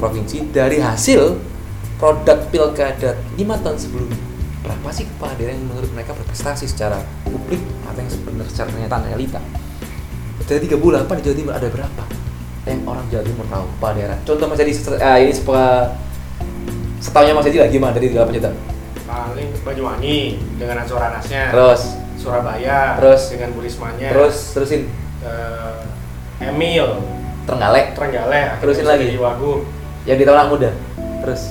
provinsi 0.00 0.36
dari 0.48 0.80
hasil 0.80 1.36
produk 2.00 2.40
pilkada 2.48 3.20
5 3.36 3.64
tahun 3.64 3.76
sebelumnya 3.76 4.31
berapa 4.62 4.88
sih 4.94 5.04
kepala 5.10 5.34
daerah 5.34 5.58
yang 5.58 5.66
menurut 5.66 5.90
mereka 5.90 6.14
berprestasi 6.14 6.70
secara 6.70 7.02
publik? 7.26 7.58
Atau 7.90 7.98
yang 8.00 8.10
sebenarnya 8.10 8.50
secara 8.50 8.68
kenyataan 8.70 9.02
realita? 9.10 9.40
Dari 10.42 10.58
38 10.66 11.18
di 11.18 11.22
Jawa 11.22 11.36
Timur 11.38 11.52
ada 11.54 11.68
berapa 11.70 12.04
yang 12.66 12.80
orang 12.86 13.06
Jawa 13.10 13.24
Timur 13.26 13.46
tahu? 13.50 13.64
Kepala 13.78 13.92
daerah 13.98 14.16
contoh 14.22 14.46
Mas 14.46 14.60
Edi 14.62 14.72
eh, 14.74 15.18
ini 15.26 15.32
sepa 15.34 15.60
setahunya 17.02 17.34
Mas 17.34 17.46
Edi 17.50 17.58
lah 17.58 17.68
gimana? 17.70 17.92
Dari 17.94 18.10
38 18.14 18.38
juta 18.38 18.50
paling 19.12 19.48
Banyuwangi 19.60 20.18
dengan 20.56 20.76
Ansor 20.80 21.00
Anasnya. 21.04 21.52
Terus? 21.52 21.82
Surabaya 22.16 22.96
Terus? 23.02 23.22
dengan 23.34 23.50
Burismanya 23.52 24.08
terus? 24.14 24.54
Terusin? 24.54 24.86
Eh, 25.26 26.46
Emil. 26.48 27.02
Trenggalek? 27.44 27.98
Trenggalek 27.98 28.62
Terusin 28.62 28.86
lagi. 28.86 29.10
jadi 29.10 29.18
Wagub 29.18 29.66
yang 30.06 30.16
di 30.16 30.24
tahun 30.24 30.48
muda? 30.48 30.70
Terus? 31.26 31.42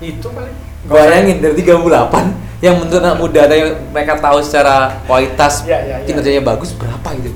Itu 0.00 0.28
paling 0.32 0.65
bayangin 0.86 1.42
dari 1.42 1.54
38 1.60 2.62
yang 2.64 2.80
menurut 2.80 3.02
anak 3.04 3.18
muda 3.20 3.40
ada 3.44 3.54
yang 3.54 3.76
mereka 3.92 4.16
tahu 4.16 4.40
secara 4.40 4.96
kualitas 5.04 5.66
Ya, 5.68 5.76
ya, 5.84 6.00
ya. 6.00 6.06
kinerjanya 6.08 6.40
bagus 6.40 6.72
berapa 6.72 7.08
gitu? 7.20 7.30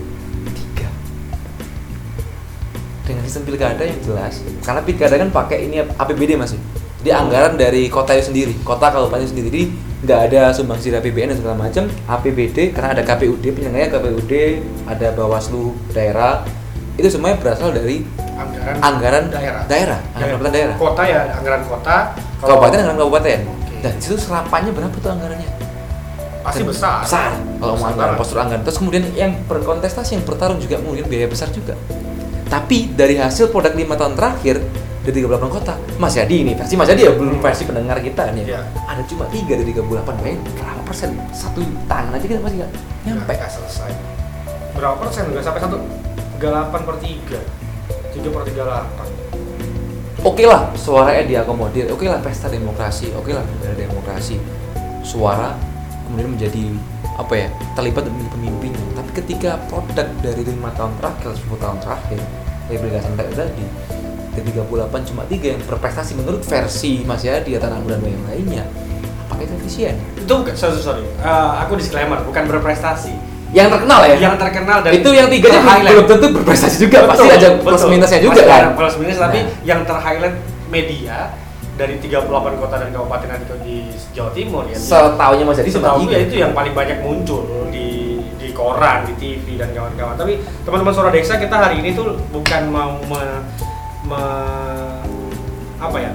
Tiga. 0.57 0.89
Dengan 3.05 3.23
sistem 3.29 3.43
pilkada 3.45 3.83
yang 3.85 4.01
jelas 4.01 4.41
karena 4.65 4.81
pilkada 4.81 5.15
kan 5.21 5.29
pakai 5.29 5.69
ini 5.69 5.85
APBD 5.85 6.41
masih 6.41 6.57
jadi 7.01 7.17
anggaran 7.17 7.57
dari 7.57 7.89
kota 7.89 8.13
itu 8.13 8.29
sendiri 8.29 8.53
kota 8.61 8.93
kabupaten 8.93 9.25
sendiri. 9.25 9.49
Jadi 9.49 9.63
nggak 10.01 10.21
ada 10.33 10.43
sumbangsi 10.53 10.93
dari 10.93 11.01
APBN 11.01 11.33
dan 11.33 11.37
segala 11.41 11.57
macam. 11.57 11.85
APBD 11.89 12.77
karena 12.77 12.93
ada 12.93 13.03
KPUD 13.05 13.41
penyelenggaranya 13.41 13.89
KPUD 13.97 14.33
ada 14.85 15.09
Bawaslu 15.17 15.77
daerah. 15.97 16.45
Itu 17.01 17.09
semuanya 17.09 17.41
berasal 17.41 17.73
dari 17.73 18.05
anggaran 18.61 18.81
anggaran 18.83 19.25
daerah. 19.29 19.63
daerah 19.67 19.99
anggaran 20.13 20.37
pendapatan 20.37 20.53
daerah. 20.53 20.75
kota 20.77 21.03
ya 21.03 21.21
anggaran 21.33 21.63
kota. 21.65 21.97
Kalau- 22.41 22.49
kabupaten 22.57 22.77
anggaran 22.79 22.99
kabupaten. 22.99 23.39
Oke. 23.47 23.75
dan 23.81 23.95
situ 23.97 24.17
serapannya 24.17 24.71
berapa 24.71 24.93
tuh 24.93 25.11
anggarannya? 25.11 25.51
Pasti 26.41 26.61
Dan 26.61 26.69
besar. 26.73 27.01
besar. 27.05 27.31
Kalau 27.37 27.75
mau 27.77 27.87
anggaran 27.87 28.15
postur 28.17 28.39
anggaran. 28.41 28.63
Terus 28.65 28.77
kemudian 28.77 29.05
yang 29.13 29.33
berkontestasi 29.45 30.17
yang 30.17 30.25
bertarung 30.25 30.57
juga 30.57 30.81
mungkin 30.81 31.05
biaya 31.05 31.29
besar 31.29 31.49
juga. 31.49 31.77
Tapi 32.47 32.93
dari 32.93 33.17
hasil 33.17 33.49
produk 33.49 33.73
lima 33.73 33.95
tahun 33.95 34.17
terakhir 34.17 34.57
dari 35.01 35.13
38 35.17 35.49
kota. 35.49 35.75
Mas 35.97 36.17
Yadi 36.17 36.37
ini 36.43 36.53
versi 36.53 36.75
Mas 36.77 36.89
Yadi 36.89 37.09
ya 37.09 37.13
belum 37.13 37.41
versi 37.41 37.65
pendengar 37.65 38.01
kita 38.01 38.33
nih. 38.33 38.53
Iya. 38.53 38.61
ada 38.85 39.03
cuma 39.05 39.25
tiga 39.29 39.57
dari 39.57 39.71
38 39.71 40.17
bayangin 40.19 40.41
berapa 40.57 40.83
persen? 40.83 41.11
Satu 41.31 41.61
tangan 41.87 42.13
aja 42.13 42.25
kita 42.25 42.41
masih 42.41 42.57
nggak 42.61 42.71
nyampe. 43.07 43.33
nggak 43.33 43.51
selesai. 43.51 43.91
Berapa 44.77 44.97
persen? 44.99 45.23
Nggak 45.31 45.45
sampai 45.45 45.61
satu? 45.61 45.77
38 46.41 46.89
per 46.89 46.95
3 47.01 47.70
3 48.13 48.27
per 48.29 48.43
38 48.51 49.31
oke 50.21 50.45
lah 50.45 50.69
suaranya 50.77 51.25
diakomodir 51.25 51.89
oke 51.93 52.05
lah 52.05 52.21
pesta 52.21 52.53
demokrasi. 52.53 53.13
Oke 53.17 53.33
lah 53.33 53.45
ada 53.45 53.77
demokrasi. 53.77 54.37
Suara 55.01 55.57
kemudian 56.07 56.37
menjadi 56.37 56.65
apa 57.17 57.35
ya 57.37 57.49
terlibat 57.77 58.09
menjadi 58.09 58.31
pemimpinnya 58.33 58.85
tapi 58.97 59.11
ketika 59.23 59.61
produk 59.69 60.09
dari 60.25 60.43
lima 60.43 60.73
tahun 60.73 60.97
terakhir 60.97 61.37
10 61.37 61.53
tahun 61.61 61.79
terakhir 61.85 62.21
dari 62.67 63.03
Santai 63.03 63.29
tadi 63.31 63.67
dari 64.33 64.51
38 64.57 65.09
cuma 65.13 65.23
tiga 65.29 65.47
yang 65.53 65.63
berprestasi 65.69 66.17
menurut 66.17 66.41
versi 66.43 67.05
Mas 67.05 67.23
Yadi 67.23 67.61
atau 67.61 67.69
anak 67.69 67.81
muda 67.85 67.97
yang 68.01 68.25
lainnya 68.25 68.65
apakah 69.29 69.45
itu 69.45 69.55
efisien? 69.61 69.95
Itu 70.17 70.35
sorry, 70.57 70.81
sorry. 70.81 71.05
Eh, 71.05 71.51
aku 71.61 71.77
disclaimer 71.77 72.19
bukan 72.25 72.49
berprestasi 72.49 73.13
yang 73.51 73.67
terkenal 73.67 74.01
ya 74.05 74.15
yang 74.17 74.35
terkenal 74.39 74.79
dan 74.79 74.93
itu 74.95 75.11
yang 75.11 75.27
tiga 75.27 75.49
belum 75.51 76.07
tentu 76.07 76.27
berprestasi 76.33 76.87
juga 76.87 77.03
pasti 77.05 77.27
Betul, 77.27 77.35
ada 77.35 77.49
plus 77.59 77.75
betul. 77.75 77.89
minusnya 77.91 78.21
juga 78.21 78.35
Pasti 78.37 78.47
kan 78.47 78.61
ada 78.61 78.71
plus 78.73 78.95
minus 78.97 79.19
tapi 79.19 79.39
Nah. 79.41 79.47
yang 79.67 79.81
terhighlight 79.83 80.37
media 80.71 81.17
dari 81.75 81.95
38 81.97 82.31
kota 82.57 82.75
dan 82.77 82.89
kabupaten 82.91 83.29
ada 83.29 83.57
di 83.59 83.77
Jawa 84.13 84.31
Timur 84.31 84.63
ya 84.65 84.77
setaunya 84.77 85.43
Mas 85.43 85.59
cuma 85.59 85.67
setahu 85.67 86.07
ya 86.07 86.19
itu 86.21 86.35
yang 86.37 86.53
paling 86.53 86.71
banyak 86.73 86.99
muncul 87.01 87.43
di 87.69 87.89
di 88.37 88.49
koran, 88.53 89.05
di 89.05 89.15
TV 89.17 89.55
dan 89.55 89.69
kawan-kawan. 89.71 90.17
Tapi 90.17 90.33
teman-teman 90.65 90.91
Suara 90.91 91.13
Deksa 91.13 91.37
kita 91.37 91.61
hari 91.61 91.77
ini 91.79 91.93
tuh 91.93 92.17
bukan 92.29 92.63
mau 92.67 92.97
me- 93.05 93.45
me- 94.07 95.05
apa 95.77 95.97
ya? 95.99 96.13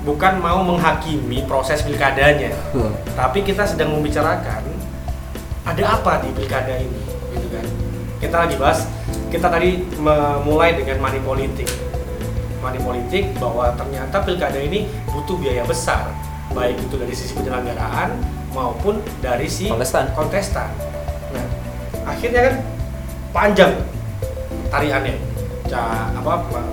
Bukan 0.00 0.38
mau 0.38 0.62
menghakimi 0.62 1.44
proses 1.44 1.82
pilkadanya, 1.82 2.54
Hmm. 2.70 2.94
tapi 3.12 3.42
kita 3.42 3.66
sedang 3.66 3.90
membicarakan 3.90 4.67
ada 5.68 6.00
apa 6.00 6.24
di 6.24 6.28
pilkada 6.32 6.74
ini, 6.80 7.00
gitu 7.36 7.48
kan? 7.52 7.66
Kita 8.18 8.36
lagi 8.48 8.56
bahas, 8.56 8.88
kita 9.28 9.52
tadi 9.52 9.84
memulai 10.00 10.72
dengan 10.80 11.04
money 11.04 11.20
politik, 11.20 11.68
money 12.64 12.80
politik 12.80 13.36
bahwa 13.36 13.76
ternyata 13.76 14.24
pilkada 14.24 14.58
ini 14.58 14.88
butuh 15.12 15.36
biaya 15.36 15.62
besar, 15.68 16.08
baik 16.56 16.80
itu 16.80 16.96
dari 16.96 17.12
sisi 17.12 17.36
penyelenggaraan 17.36 18.16
maupun 18.56 19.04
dari 19.20 19.46
si 19.46 19.68
Kontestan. 19.68 20.08
kontestan. 20.16 20.72
Nah, 21.36 21.46
akhirnya 22.08 22.48
kan 22.48 22.54
panjang 23.30 23.72
tariannya, 24.72 25.20
Ca, 25.68 26.08
apa 26.16 26.32
Pak, 26.48 26.64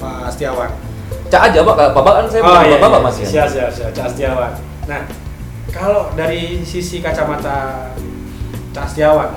Pak 0.00 0.32
Setiawan. 0.32 0.72
Cak 1.30 1.42
aja 1.46 1.62
pak, 1.62 1.94
bapak 1.94 2.12
kan 2.18 2.26
saya 2.26 2.42
Oh, 2.42 2.62
iya, 2.66 2.76
bapak 2.82 2.98
iya. 2.98 3.06
mas 3.06 3.16
ya. 3.22 3.26
Siap, 3.28 3.48
siap, 3.54 3.70
siap. 3.70 3.90
Cak 3.94 4.06
Setiawan. 4.10 4.50
Nah, 4.90 5.06
kalau 5.70 6.10
dari 6.18 6.62
sisi 6.66 6.98
kacamata 6.98 7.90
Cak 8.70 8.86
Setiawan, 8.86 9.34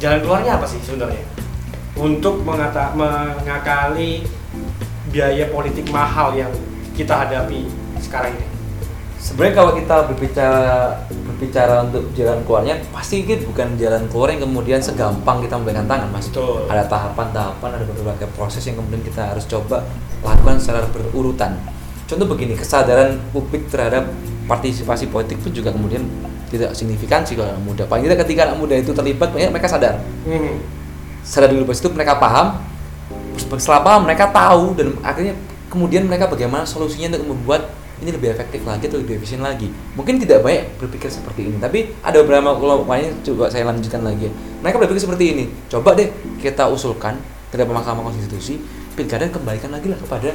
jalan 0.00 0.20
keluarnya 0.20 0.60
apa 0.60 0.66
sih 0.68 0.80
sebenarnya? 0.80 1.24
Untuk 1.96 2.40
mengata, 2.42 2.96
mengakali 2.96 4.24
biaya 5.12 5.52
politik 5.52 5.92
mahal 5.92 6.32
yang 6.32 6.50
kita 6.96 7.24
hadapi 7.24 7.68
sekarang 8.00 8.32
ini. 8.36 8.48
Sebenarnya 9.22 9.54
kalau 9.54 9.72
kita 9.78 9.96
berbicara 10.10 10.64
berbicara 11.08 11.74
untuk 11.86 12.10
jalan 12.18 12.42
keluarnya, 12.42 12.74
pasti 12.90 13.22
ini 13.22 13.38
bukan 13.46 13.78
jalan 13.78 14.10
keluar 14.10 14.34
yang 14.34 14.42
kemudian 14.42 14.82
segampang 14.82 15.38
kita 15.46 15.54
memberikan 15.62 15.86
tangan 15.86 16.10
mas. 16.10 16.26
Betul. 16.26 16.66
Ada 16.66 16.90
tahapan-tahapan, 16.90 17.70
ada 17.70 17.84
berbagai 17.86 18.28
proses 18.34 18.66
yang 18.66 18.82
kemudian 18.82 19.06
kita 19.06 19.30
harus 19.30 19.46
coba 19.46 19.86
lakukan 20.26 20.58
secara 20.58 20.90
berurutan. 20.90 21.54
Contoh 22.10 22.26
begini, 22.26 22.58
kesadaran 22.58 23.22
publik 23.30 23.70
terhadap 23.70 24.10
partisipasi 24.46 25.08
politik 25.08 25.38
pun 25.40 25.54
juga 25.54 25.70
kemudian 25.70 26.02
tidak 26.52 26.76
signifikan 26.76 27.24
sih 27.24 27.32
kalau 27.38 27.48
anak 27.54 27.64
muda. 27.64 27.82
Paling 27.88 28.04
tidak 28.06 28.28
ketika 28.28 28.50
anak 28.50 28.58
muda 28.60 28.74
itu 28.76 28.92
terlibat, 28.92 29.32
banyak 29.32 29.50
mereka 29.50 29.68
sadar. 29.70 30.02
Hmm. 30.28 30.60
sadar 31.22 31.54
dulu 31.54 31.70
pas 31.70 31.78
itu 31.78 31.86
mereka 31.94 32.18
paham 32.18 32.58
setelah 33.38 33.80
paham 33.80 34.02
mereka 34.04 34.28
tahu 34.34 34.74
dan 34.74 34.90
akhirnya 35.06 35.38
kemudian 35.70 36.04
mereka 36.04 36.28
bagaimana 36.28 36.66
solusinya 36.66 37.14
untuk 37.16 37.32
membuat 37.32 37.70
ini 38.02 38.10
lebih 38.10 38.34
efektif 38.34 38.66
lagi 38.66 38.90
atau 38.90 38.98
lebih 38.98 39.22
efisien 39.22 39.38
lagi 39.38 39.70
mungkin 39.94 40.18
tidak 40.18 40.42
banyak 40.42 40.66
berpikir 40.82 41.08
seperti 41.08 41.46
ini 41.48 41.56
tapi 41.62 41.94
ada 42.02 42.18
beberapa 42.20 42.58
kelompok 42.58 42.90
lainnya 42.90 43.14
coba 43.22 43.46
saya 43.48 43.64
lanjutkan 43.70 44.02
lagi 44.02 44.28
mereka 44.60 44.76
berpikir 44.82 45.02
seperti 45.06 45.24
ini 45.32 45.44
coba 45.70 45.94
deh 45.94 46.10
kita 46.42 46.66
usulkan 46.66 47.16
depan 47.54 47.78
Mahkamah 47.78 48.02
Konstitusi 48.10 48.58
pilkada 48.98 49.30
kembalikan 49.30 49.70
lagi 49.70 49.92
lah 49.92 49.98
kepada 50.00 50.34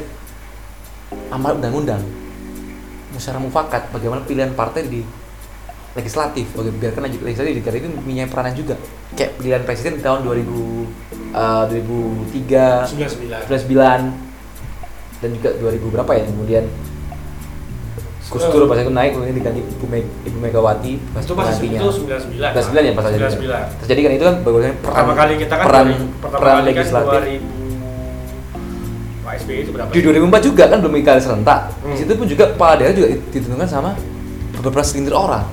amal 1.33 1.59
undang-undang 1.59 2.01
musyawarah 3.17 3.41
mufakat 3.41 3.83
bagaimana 3.89 4.21
pilihan 4.23 4.53
partai 4.53 4.85
di 4.85 5.01
legislatif 5.93 6.45
bagi 6.53 6.69
biarkan 6.71 7.01
aja 7.03 7.17
legislatif 7.17 7.53
negara 7.57 7.75
itu 7.75 7.89
punya 7.97 8.23
peranan 8.25 8.53
juga 8.53 8.77
kayak 9.11 9.31
pilihan 9.35 9.63
presiden 9.63 9.97
tahun 9.97 10.21
2000 10.21 10.45
eh, 11.33 11.63
2003 11.73 12.93
99. 12.93 13.49
99 13.49 14.13
dan 15.17 15.29
juga 15.33 15.49
2000 15.57 15.81
berapa 15.89 16.11
ya 16.13 16.23
kemudian 16.23 16.65
Gus 18.27 18.43
Dur 18.43 18.67
pas 18.67 18.75
itu 18.75 18.91
naik 18.91 19.15
kemudian 19.15 19.33
diganti 19.33 19.63
Ibu, 19.63 19.85
Meg- 19.87 20.13
Ibu 20.21 20.37
Megawati 20.37 20.99
pas 21.09 21.23
Itu 21.23 21.31
penggantinya. 21.33 21.79
itu 21.79 21.89
99. 22.05 22.53
99 22.53 22.83
ya 22.83 22.93
pas 22.93 23.05
aja 23.07 23.17
99. 23.31 23.81
terjadi 23.81 23.99
kan 24.03 24.11
itu 24.13 24.25
kan 24.27 24.35
bagaimana 24.43 24.67
peran 24.75 24.83
Pertama 24.83 25.13
kali 25.15 25.33
kita 25.39 25.53
kan 25.55 25.65
peran, 25.65 25.85
dari- 25.87 26.11
pertama 26.19 26.37
peran 26.37 26.53
kali 26.53 26.61
kan 26.61 26.75
legislatif 26.75 27.21
2000 27.23 27.66
Pak 29.27 29.43
SBY 29.43 29.59
itu 29.59 29.71
berapa? 29.75 29.91
di 29.91 29.99
2004 29.99 30.39
juga 30.41 30.63
kan 30.65 30.77
belum 30.79 30.93
kali 30.97 31.19
serentak 31.19 31.59
Hmm. 31.77 31.91
di 31.91 31.97
situ 31.99 32.11
pun 32.15 32.23
juga 32.25 32.47
kepala 32.47 32.79
daerah 32.79 32.95
juga 32.95 33.07
ditentukan 33.27 33.67
sama 33.67 33.91
beberapa 34.55 34.79
segelintir 34.81 35.11
orang 35.11 35.43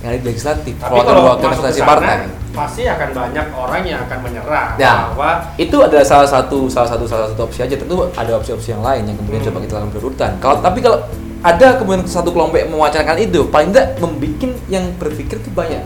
yang 0.00 0.08
ada 0.08 0.18
di 0.18 0.24
legislatif 0.24 0.74
Tapi 0.78 0.86
kalau 0.88 1.02
perwakilan 1.04 1.26
masuk 1.26 1.34
ke 1.34 1.44
representasi 1.44 1.76
sana, 1.76 1.90
partai 1.90 2.16
pasti 2.50 2.82
akan 2.84 3.08
banyak 3.12 3.46
orang 3.52 3.82
yang 3.84 4.00
akan 4.00 4.18
menyerah 4.22 4.66
Ya. 4.74 4.94
bahwa 5.12 5.30
itu 5.56 5.76
adalah 5.76 6.02
salah 6.02 6.26
satu 6.26 6.66
salah 6.66 6.88
satu 6.88 7.04
salah 7.04 7.26
satu 7.28 7.42
opsi 7.42 7.60
aja 7.60 7.74
tentu 7.74 8.06
ada 8.08 8.32
opsi-opsi 8.32 8.70
yang 8.70 8.80
lain 8.80 9.02
yang 9.04 9.16
kemudian 9.16 9.42
Hmm. 9.42 9.48
coba 9.50 9.58
kita 9.60 9.72
lakukan 9.74 9.90
berurutan 9.92 10.30
kalau 10.38 10.56
tapi 10.58 10.78
kalau 10.78 10.98
ada 11.40 11.66
kemudian 11.74 12.06
satu 12.06 12.30
kelompok 12.30 12.58
yang 12.58 12.70
mewacanakan 12.70 13.16
itu 13.18 13.40
paling 13.48 13.70
tidak 13.70 13.98
membuat 13.98 14.46
yang 14.68 14.84
berpikir 14.94 15.36
itu 15.36 15.50
banyak 15.50 15.82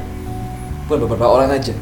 bukan 0.85 0.99
beberapa 1.05 1.27
orang 1.27 1.49
aja 1.49 1.73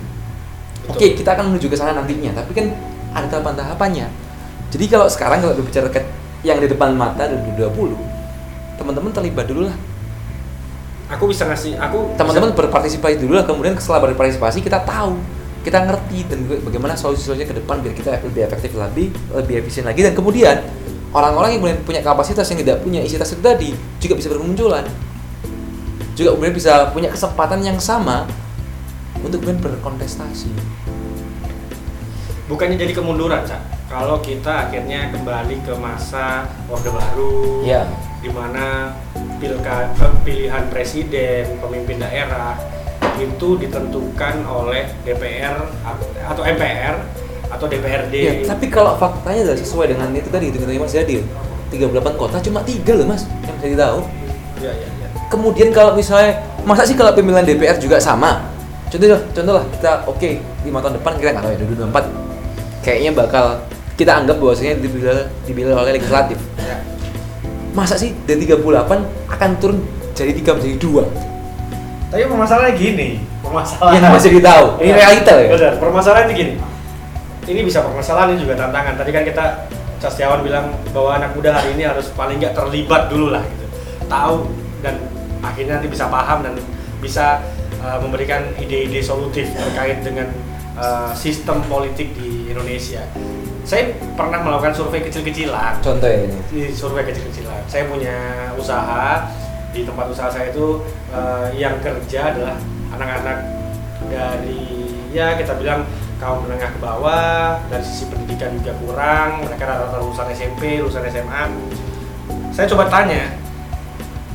Betul. 0.83 0.95
oke 0.95 1.07
kita 1.19 1.31
akan 1.33 1.45
menuju 1.51 1.67
ke 1.67 1.75
sana 1.75 1.91
nantinya 1.93 2.33
tapi 2.33 2.53
kan 2.53 2.67
ada 3.13 3.27
tahapan-tahapannya 3.29 4.07
jadi 4.73 4.85
kalau 4.89 5.07
sekarang 5.13 5.45
kalau 5.45 5.53
berbicara 5.53 5.93
ke 5.93 6.01
yang 6.43 6.57
di 6.57 6.67
depan 6.67 6.97
mata 6.97 7.29
2020 7.29 7.93
teman-teman 8.81 9.13
terlibat 9.13 9.45
dulu 9.47 9.69
lah. 9.69 9.77
Aku 11.13 11.29
bisa 11.29 11.45
ngasih 11.45 11.77
aku 11.77 12.17
teman-teman 12.17 12.57
berpartisipasi 12.57 13.21
dulu 13.21 13.37
lah 13.37 13.45
kemudian 13.45 13.77
setelah 13.77 14.09
berpartisipasi 14.09 14.65
kita 14.65 14.81
tahu 14.81 15.21
kita 15.63 15.85
ngerti 15.85 16.27
dan 16.27 16.39
bagaimana 16.65 16.97
solusi-solusinya 16.97 17.47
ke 17.47 17.55
depan 17.63 17.85
biar 17.85 17.95
kita 17.95 18.11
lebih 18.25 18.43
efektif 18.49 18.73
lebih 18.75 19.13
lebih 19.37 19.55
efisien 19.61 19.85
lagi. 19.85 20.01
Dan 20.01 20.17
kemudian 20.17 20.65
orang-orang 21.13 21.61
yang 21.61 21.77
punya 21.85 22.01
kapasitas 22.01 22.49
yang 22.49 22.65
tidak 22.65 22.81
punya 22.81 23.05
isi 23.05 23.21
tas 23.21 23.29
itu 23.29 23.45
tadi 23.45 23.77
juga 24.01 24.17
bisa 24.17 24.33
bermunculan. 24.33 24.89
Juga 26.17 26.33
kemudian 26.33 26.57
bisa 26.57 26.89
punya 26.97 27.13
kesempatan 27.13 27.61
yang 27.61 27.77
sama 27.77 28.25
untuk 29.21 29.45
kemudian 29.45 29.61
berkontestasi. 29.61 30.49
Bukannya 32.49 32.81
jadi 32.81 32.97
kemunduran 32.97 33.45
cak 33.45 33.82
kalau 33.93 34.17
kita 34.25 34.49
akhirnya 34.69 35.13
kembali 35.13 35.61
ke 35.69 35.77
masa 35.77 36.49
orde 36.73 36.89
baru 36.89 37.61
ya 37.61 37.85
di 38.25 38.33
mana 38.33 38.97
pilka 39.37 39.93
pilihan 40.25 40.65
presiden 40.73 41.61
pemimpin 41.61 42.01
daerah 42.01 42.57
itu 43.21 43.61
ditentukan 43.61 44.49
oleh 44.49 44.89
DPR 45.05 45.69
atau 46.25 46.41
MPR 46.41 46.97
atau 47.53 47.67
DPRD 47.69 48.15
Ya, 48.17 48.33
tapi 48.49 48.73
kalau 48.73 48.97
faktanya 48.97 49.53
sesuai 49.53 49.93
dengan 49.93 50.09
itu 50.17 50.33
tadi 50.33 50.49
itu 50.49 50.57
katanya 50.57 50.89
Mas 50.89 50.97
Yadil 50.97 51.21
38 51.69 52.17
kota 52.17 52.41
cuma 52.41 52.65
tiga 52.65 52.97
loh 52.97 53.05
Mas 53.05 53.29
yang 53.45 53.57
saya 53.61 53.77
tahu. 53.77 53.99
Ya, 54.65 54.73
ya, 54.73 54.89
ya. 54.89 55.09
kemudian 55.29 55.69
kalau 55.69 55.93
misalnya 55.93 56.41
masa 56.65 56.89
sih 56.89 56.97
kalau 56.97 57.13
pemilihan 57.13 57.45
DPR 57.45 57.77
juga 57.77 58.01
sama? 58.01 58.41
Contoh 58.89 59.21
contoh 59.37 59.53
lah 59.61 59.65
kita 59.77 59.91
oke 60.09 60.31
lima 60.65 60.79
tahun 60.81 60.97
depan 60.97 61.13
kita 61.21 61.29
nggak 61.37 61.45
tahu 61.45 61.53
ya 61.53 61.59
2024 61.93 62.85
kayaknya 62.85 63.11
bakal 63.13 63.45
kita 63.97 64.13
anggap 64.25 64.37
bahwasanya 64.41 64.81
dipilih, 64.81 65.29
dipilih 65.45 65.75
oleh 65.77 65.97
legislatif. 65.97 66.39
Ya. 66.59 66.81
Masa 67.73 67.97
sih 67.97 68.13
dari 68.29 68.45
38 68.45 69.05
akan 69.33 69.51
turun 69.61 69.79
jadi 70.13 70.33
3 70.37 70.57
menjadi 70.61 70.77
2? 70.77 72.13
Tapi 72.13 72.29
permasalahannya 72.29 72.77
gini, 72.77 73.09
permasalahan 73.41 73.97
Yang 73.97 74.13
masih 74.13 74.31
ditahu. 74.37 74.65
Ini 74.77 74.85
Iya. 74.85 74.97
realita 75.01 75.33
ya. 75.33 75.49
Benar, 75.57 75.75
permasalahannya 75.81 76.35
gini. 76.37 76.53
Ini 77.43 77.61
bisa 77.65 77.81
permasalahan 77.81 78.37
ini 78.37 78.39
juga 78.45 78.55
tantangan. 78.61 78.95
Tadi 79.01 79.11
kan 79.11 79.25
kita 79.25 79.45
Castiawan 80.03 80.43
bilang 80.43 80.75
bahwa 80.91 81.15
anak 81.15 81.31
muda 81.39 81.55
hari 81.55 81.79
ini 81.79 81.87
harus 81.87 82.11
paling 82.19 82.43
nggak 82.43 82.59
terlibat 82.59 83.07
dulu 83.07 83.31
lah 83.31 83.47
gitu. 83.47 83.67
Tahu 84.11 84.51
dan 84.83 84.99
akhirnya 85.47 85.79
nanti 85.79 85.87
bisa 85.87 86.11
paham 86.11 86.43
dan 86.43 86.59
bisa 86.99 87.39
uh, 87.79 88.03
memberikan 88.03 88.51
ide-ide 88.59 88.99
solutif 88.99 89.55
terkait 89.55 90.03
dengan 90.03 90.27
uh, 90.75 91.15
sistem 91.15 91.63
politik 91.71 92.19
di 92.19 92.51
Indonesia. 92.51 93.07
Saya 93.63 93.95
pernah 94.19 94.43
melakukan 94.43 94.75
survei 94.75 95.07
kecil-kecilan 95.07 95.79
Contoh 95.79 96.11
ini. 96.11 96.35
di 96.51 96.63
survei 96.75 97.07
kecil-kecilan. 97.07 97.63
Saya 97.71 97.87
punya 97.87 98.17
usaha 98.59 99.31
di 99.71 99.87
tempat 99.87 100.07
usaha 100.11 100.29
saya 100.29 100.51
itu 100.53 100.83
eh, 101.15 101.47
yang 101.57 101.79
kerja 101.81 102.35
adalah 102.35 102.57
anak-anak 102.93 103.39
dari 104.11 104.61
ya 105.15 105.39
kita 105.39 105.57
bilang 105.57 105.87
kaum 106.21 106.45
menengah 106.45 106.71
ke 106.71 106.79
bawah 106.79 107.57
dari 107.73 107.83
sisi 107.83 108.07
pendidikan 108.13 108.53
juga 108.61 108.77
kurang 108.85 109.43
mereka 109.43 109.65
rata-rata 109.65 109.97
lulusan 110.05 110.29
SMP 110.37 110.79
lulusan 110.79 111.09
SMA 111.09 111.43
saya 112.53 112.69
coba 112.69 112.85
tanya 112.93 113.33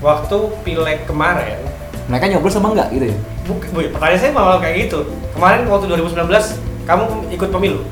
waktu 0.02 0.38
pileg 0.66 1.06
kemarin 1.06 1.58
Mereka 2.08 2.32
nyoblos 2.32 2.56
sama 2.56 2.72
enggak 2.72 2.88
gitu 2.96 3.12
ya? 3.12 3.18
Bukan, 3.44 3.68
bu, 3.76 3.80
pertanyaan 3.92 4.20
saya 4.20 4.32
malah 4.32 4.64
kayak 4.64 4.88
gitu. 4.88 5.12
Kemarin 5.36 5.68
waktu 5.68 5.92
2019 5.92 6.24
kamu 6.88 7.04
ikut 7.36 7.50
pemilu? 7.52 7.84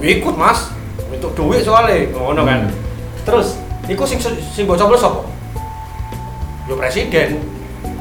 Ikut 0.00 0.34
mas, 0.40 0.72
itu 1.18 1.28
duit 1.34 1.60
soalnya, 1.66 2.06
ngono 2.14 2.42
kan. 2.46 2.70
Hmm. 2.70 2.74
Terus, 3.26 3.58
ikut 3.90 4.06
sing 4.06 4.18
sing 4.22 4.64
mbok 4.64 4.78
coblos 4.78 5.02
apa? 5.02 5.26
Yo 6.70 6.78
presiden. 6.78 7.42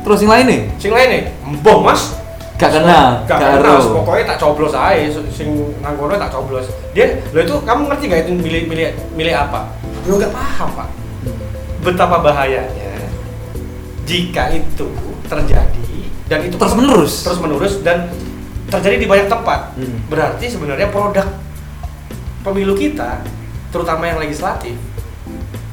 Terus 0.06 0.24
yang 0.24 0.32
lain 0.32 0.46
nih? 0.48 0.62
Sing 0.80 0.92
lain 0.94 1.08
nih, 1.10 1.24
mbok 1.58 1.82
mas. 1.84 2.16
Gak 2.58 2.74
kena, 2.74 3.22
Gak 3.30 3.38
kenal, 3.38 3.78
pokoknya 3.86 4.34
tak 4.34 4.42
coblos 4.42 4.74
aja, 4.74 5.06
sing 5.30 5.78
nangkono 5.78 6.18
tak 6.18 6.34
coblos. 6.34 6.66
Dia, 6.90 7.22
lo 7.30 7.46
itu 7.46 7.54
kamu 7.62 7.86
ngerti 7.86 8.04
gak 8.10 8.22
itu 8.26 8.32
milih 8.34 8.62
milih 8.66 8.86
milih 9.14 9.34
apa? 9.38 9.70
Lo 10.10 10.18
gak 10.18 10.34
paham 10.34 10.70
pak. 10.74 10.90
Betapa 11.86 12.18
bahayanya 12.18 12.98
jika 14.08 14.50
itu 14.56 14.88
terjadi 15.28 16.00
dan 16.32 16.40
itu 16.48 16.56
Terus 16.56 16.74
menerus. 16.74 17.14
terus 17.28 17.40
menerus 17.44 17.74
dan 17.84 18.08
terjadi 18.72 18.96
di 19.04 19.08
banyak 19.08 19.28
tempat. 19.28 19.76
Hmm. 19.76 20.02
Berarti 20.08 20.46
sebenarnya 20.50 20.88
produk 20.90 21.28
pemilu 22.48 22.74
kita, 22.74 23.20
terutama 23.70 24.08
yang 24.08 24.18
legislatif, 24.18 24.74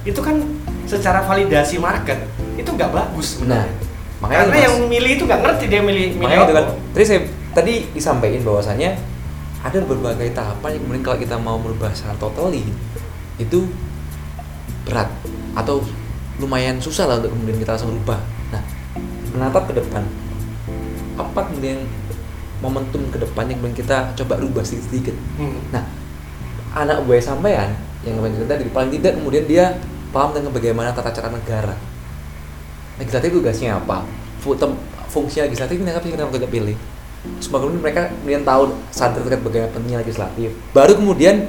itu 0.03 0.21
kan 0.21 0.43
secara 0.85 1.23
validasi 1.23 1.79
market 1.79 2.19
itu 2.55 2.69
nggak 2.69 2.91
bagus 2.91 3.41
Nah, 3.41 3.65
sebenarnya. 3.65 3.73
makanya 4.21 4.39
Karena 4.43 4.55
Mas. 4.55 4.65
yang 4.67 4.75
milih 4.85 5.11
itu 5.17 5.25
nggak 5.25 5.41
ngerti 5.41 5.65
dia 5.67 5.81
milih 5.81 6.07
milih 6.15 6.23
Makanya 6.23 6.39
itu 6.41 6.53
apa. 6.53 6.61
kan. 6.61 6.67
Tadi 6.93 7.05
saya 7.05 7.21
tadi 7.51 7.73
disampaikan 7.91 8.41
bahwasannya 8.43 8.91
ada 9.65 9.79
berbagai 9.81 10.29
tahapan 10.31 10.77
yang 10.77 10.83
kemudian 10.85 11.03
kalau 11.03 11.19
kita 11.19 11.37
mau 11.37 11.57
merubah 11.57 11.89
secara 11.91 12.13
totally 12.19 12.69
itu 13.37 13.65
berat 14.85 15.09
atau 15.57 15.81
lumayan 16.37 16.77
susah 16.79 17.09
lah 17.09 17.17
untuk 17.19 17.33
kemudian 17.33 17.59
kita 17.59 17.71
langsung 17.73 17.95
rubah. 17.95 18.21
Nah, 18.53 18.63
menatap 19.33 19.65
ke 19.65 19.81
depan, 19.81 20.05
apa 21.17 21.41
kemudian 21.49 21.81
momentum 22.61 23.03
ke 23.09 23.19
depan 23.19 23.49
yang 23.49 23.59
kemudian 23.59 23.79
kita 23.81 23.97
coba 24.15 24.35
rubah 24.37 24.63
sedikit-sedikit. 24.63 25.17
Hmm. 25.41 25.59
Nah, 25.73 25.83
anak 26.75 27.07
buah 27.07 27.23
sampean 27.23 27.73
yang 28.05 28.21
cerita 28.37 28.59
tadi 28.59 28.69
paling 28.69 28.91
tidak 29.01 29.17
kemudian 29.17 29.45
dia 29.49 29.65
paham 30.13 30.37
dengan 30.37 30.51
bagaimana 30.53 30.91
tata 30.93 31.11
cara 31.15 31.31
negara. 31.33 31.75
Legislatif 33.01 33.35
tugasnya 33.35 33.81
apa? 33.81 34.05
Fungsi 35.09 35.41
legislatif 35.41 35.79
ini 35.79 35.91
apa 35.91 36.05
sih 36.05 36.13
kita 36.13 36.51
pilih? 36.51 36.77
Kemudian 37.41 37.81
mereka 37.81 38.13
kemudian 38.21 38.45
tahu 38.45 38.77
sadar 38.93 39.25
terkait 39.25 39.41
bagaimana 39.41 39.71
pentingnya 39.73 39.99
legislatif. 40.05 40.53
Baru 40.77 40.93
kemudian 41.01 41.49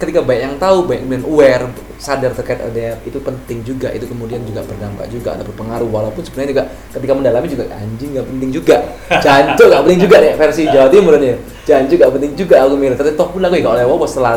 ketika 0.00 0.24
banyak 0.24 0.42
yang 0.48 0.56
tahu, 0.56 0.88
banyak 0.88 1.04
kemudian 1.04 1.24
aware, 1.28 1.64
sadar 2.00 2.32
terkait 2.32 2.56
ada 2.56 2.96
itu 3.04 3.20
penting 3.20 3.60
juga, 3.60 3.92
itu 3.92 4.08
kemudian 4.08 4.40
juga 4.48 4.64
berdampak 4.64 5.06
juga 5.12 5.36
atau 5.36 5.44
berpengaruh. 5.52 5.84
Walaupun 5.92 6.24
sebenarnya 6.24 6.50
juga 6.56 6.64
ketika 6.96 7.12
mendalami 7.12 7.46
juga 7.52 7.64
anjing 7.68 8.16
nggak 8.16 8.26
penting 8.32 8.50
juga, 8.50 8.76
jancuk 9.24 9.66
nggak 9.68 9.82
penting 9.84 10.00
juga 10.00 10.16
nih 10.24 10.32
versi 10.40 10.62
Jawa 10.72 10.88
Timur 10.88 11.14
nih, 11.20 11.36
jancuk 11.68 11.96
nggak 12.00 12.12
penting 12.16 12.32
juga 12.32 12.54
aku 12.64 12.74
milih. 12.80 12.96
Tapi 12.96 13.10
toh 13.12 13.28
pun 13.28 13.44
aku 13.44 13.54
ya 13.60 13.62
kalau 13.62 13.76
lewat 13.76 14.08
setelah 14.08 14.34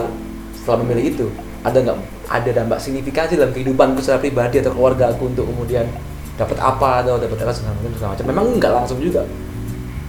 setelah 0.51 0.77
memilih 0.83 1.03
itu 1.15 1.25
ada 1.63 1.77
nggak 1.79 1.97
ada 2.27 2.49
dampak 2.51 2.79
signifikansi 2.83 3.39
dalam 3.39 3.55
kehidupanku 3.55 4.03
secara 4.03 4.19
pribadi 4.19 4.59
atau 4.59 4.75
keluarga 4.75 5.15
aku 5.15 5.31
untuk 5.31 5.47
kemudian 5.47 5.87
dapat 6.35 6.59
apa 6.59 7.07
atau 7.07 7.15
dapat 7.15 7.39
apa 7.39 7.51
segala 7.55 7.71
macam 7.79 7.91
segala 7.95 8.11
macam. 8.19 8.25
Memang 8.27 8.45
nggak 8.59 8.71
langsung 8.83 8.99
juga 8.99 9.23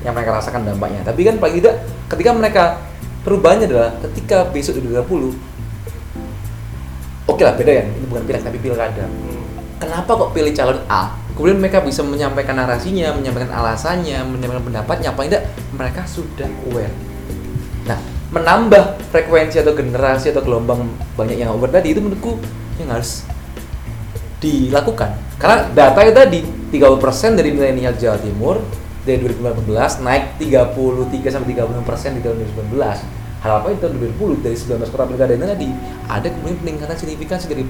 yang 0.03 0.19
mereka 0.19 0.35
rasakan 0.35 0.67
dampaknya. 0.67 1.07
Tapi 1.07 1.21
kan 1.23 1.39
paling 1.39 1.63
tidak 1.63 1.75
ketika 2.11 2.31
mereka 2.35 2.65
perubahannya 3.25 3.67
adalah 3.67 3.91
ketika 4.05 4.45
besok 4.53 4.79
di 4.79 4.93
2020 4.93 5.55
oke 7.25 7.43
lah 7.43 7.57
beda 7.57 7.73
ya 7.73 7.85
ini 7.89 8.07
bukan 8.07 8.23
pilek 8.29 8.43
tapi 8.45 8.59
pilkada. 8.61 9.09
Hmm. 9.09 9.43
kenapa 9.81 10.11
kok 10.13 10.31
pilih 10.37 10.53
calon 10.53 10.79
A? 10.87 11.17
Kemudian 11.35 11.59
mereka 11.59 11.83
bisa 11.83 12.07
menyampaikan 12.07 12.55
narasinya 12.55 13.11
menyampaikan 13.11 13.51
alasannya 13.51 14.23
menyampaikan 14.23 14.63
pendapatnya 14.71 15.11
paling 15.19 15.35
tidak 15.35 15.51
mereka 15.75 16.07
sudah 16.07 16.47
aware. 16.71 16.95
Nah 17.91 17.99
menambah 18.31 19.03
frekuensi 19.11 19.59
atau 19.59 19.75
generasi 19.75 20.31
atau 20.31 20.47
gelombang 20.47 20.87
banyak 21.19 21.43
yang 21.43 21.51
aware 21.51 21.75
tadi 21.75 21.91
itu 21.91 21.99
menurutku 21.99 22.39
yang 22.79 22.95
harus 22.95 23.27
dilakukan. 24.39 25.11
Karena 25.43 25.67
data 25.75 25.99
itu 26.07 26.15
tadi 26.15 26.41
30% 26.71 27.35
dari 27.35 27.51
milenial 27.51 27.99
Jawa 27.99 28.19
Timur 28.23 28.63
dari 29.03 29.21
2015 29.21 30.07
naik 30.07 30.41
33 30.41 31.35
sampai 31.35 31.49
36% 31.51 32.17
di 32.17 32.21
tahun 32.25 32.37
2019 32.73 33.14
hal 33.45 33.61
apa 33.61 33.77
itu 33.77 33.85
tahun 33.85 34.01
2020 34.17 34.41
dari 34.41 34.57
19 34.57 34.89
kota 34.89 35.05
pilkada 35.05 35.33
ini 35.37 35.45
tadi 35.45 35.69
ada 36.09 36.29
kemudian 36.33 36.57
peningkatan 36.65 36.97
signifikansi 36.97 37.47
dari 37.53 37.69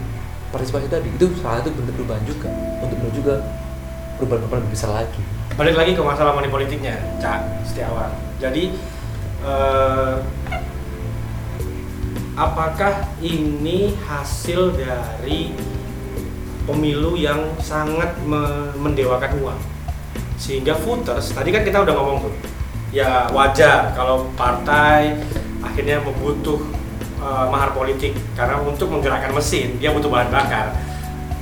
partisipasi 0.54 0.86
tadi 0.86 1.10
itu 1.10 1.26
salah 1.42 1.58
satu 1.58 1.74
bentuk 1.74 1.98
perubahan 1.98 2.22
juga 2.22 2.46
untuk 2.78 2.96
menuju 3.02 3.20
ke 3.26 3.34
perubahan-perubahan 4.22 4.62
lebih 4.62 4.72
besar 4.78 4.90
lagi 4.94 5.22
Balik 5.54 5.78
lagi 5.78 5.94
ke 5.94 6.02
masalah 6.02 6.34
money 6.34 6.50
politiknya, 6.50 6.98
Cak 7.22 7.62
Setiawan. 7.62 8.10
Jadi 8.42 8.74
eh, 9.46 10.14
apakah 12.34 13.06
ini 13.22 13.94
hasil 14.02 14.74
dari 14.74 15.54
pemilu 16.66 17.14
yang 17.14 17.54
sangat 17.62 18.18
me- 18.26 18.74
mendewakan 18.82 19.30
uang? 19.46 19.60
Sehingga 20.34 20.74
voters, 20.74 21.30
tadi 21.30 21.54
kan 21.54 21.62
kita 21.62 21.86
udah 21.86 21.94
ngomong 21.94 22.26
tuh, 22.26 22.34
ya 22.90 23.30
wajar 23.30 23.94
kalau 23.94 24.26
partai 24.34 25.22
akhirnya 25.64 25.98
membutuh 26.00 26.60
eh, 27.18 27.46
mahar 27.48 27.72
politik 27.72 28.12
karena 28.36 28.60
untuk 28.60 28.92
menggerakkan 28.92 29.32
mesin 29.32 29.80
dia 29.80 29.90
butuh 29.90 30.12
bahan 30.12 30.28
bakar 30.28 30.76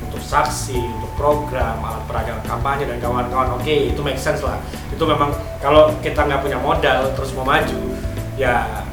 untuk 0.06 0.22
saksi, 0.22 0.76
untuk 0.76 1.10
program, 1.16 1.80
alat 1.80 2.04
peraga 2.04 2.36
kampanye 2.44 2.84
dan 2.84 3.00
kawan-kawan. 3.00 3.56
Oke, 3.56 3.90
itu 3.90 4.00
make 4.04 4.20
sense 4.20 4.44
lah. 4.44 4.60
Itu 4.92 5.08
memang 5.08 5.32
kalau 5.56 5.88
kita 6.04 6.28
nggak 6.28 6.44
punya 6.44 6.60
modal 6.60 7.16
terus 7.16 7.32
mau 7.32 7.48
maju, 7.48 7.80
ya 8.36 8.84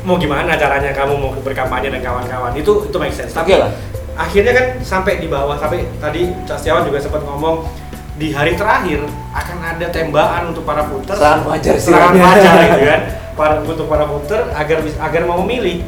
mau 0.00 0.16
gimana 0.16 0.56
caranya 0.56 0.96
kamu 0.96 1.12
mau 1.12 1.30
berkampanye 1.44 1.92
dan 1.92 2.00
kawan-kawan 2.00 2.56
itu 2.56 2.88
itu 2.88 2.96
make 2.96 3.12
sense. 3.12 3.36
Tapi 3.36 3.52
Oke 3.52 3.60
lah. 3.60 3.72
akhirnya 4.16 4.52
kan 4.56 4.66
sampai 4.80 5.20
di 5.20 5.28
bawah, 5.28 5.60
sampai 5.60 5.84
tadi 6.00 6.32
Cak 6.48 6.56
Setiawan 6.56 6.88
juga 6.88 6.96
sempat 6.96 7.20
ngomong 7.20 7.68
di 8.16 8.32
hari 8.32 8.56
terakhir 8.56 9.04
akan 9.32 9.58
ada 9.60 9.86
tembakan 9.88 10.52
untuk 10.52 10.64
para 10.64 10.84
voter 10.84 11.16
Serangan 11.16 11.40
fajar 11.40 11.74
serangan 11.76 12.12
istilahnya. 12.12 12.20
fajar 12.20 12.52
gitu 12.64 12.84
kan 12.84 13.00
para 13.40 13.64
untuk 13.64 13.88
para 13.88 14.04
voter 14.04 14.52
agar 14.52 14.84
agar 14.84 15.20
mau 15.24 15.40
memilih 15.40 15.80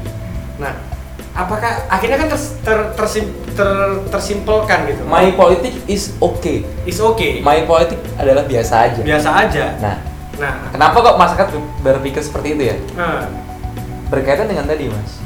nah 0.57 0.73
apakah 1.37 1.85
akhirnya 1.93 2.17
kan 2.17 2.29
ters- 2.33 2.57
ter, 2.65 2.79
tersim- 2.97 3.33
ter- 3.57 4.01
tersimpelkan 4.13 4.85
gitu. 4.89 5.03
My 5.09 5.33
politik 5.33 5.73
is 5.89 6.13
okay. 6.21 6.65
Is 6.85 7.01
okay. 7.01 7.41
My 7.41 7.65
politik 7.65 7.97
adalah 8.21 8.45
biasa 8.45 8.75
aja. 8.89 9.01
Biasa 9.01 9.29
aja. 9.33 9.65
Nah 9.81 9.97
nah. 10.37 10.69
kenapa 10.73 10.97
kok 11.01 11.17
masyarakat 11.17 11.49
berpikir 11.81 12.23
seperti 12.25 12.57
itu 12.57 12.63
ya? 12.73 12.77
Nah, 12.97 13.29
berkaitan 14.13 14.49
dengan 14.49 14.69
tadi 14.69 14.93
mas. 14.93 15.21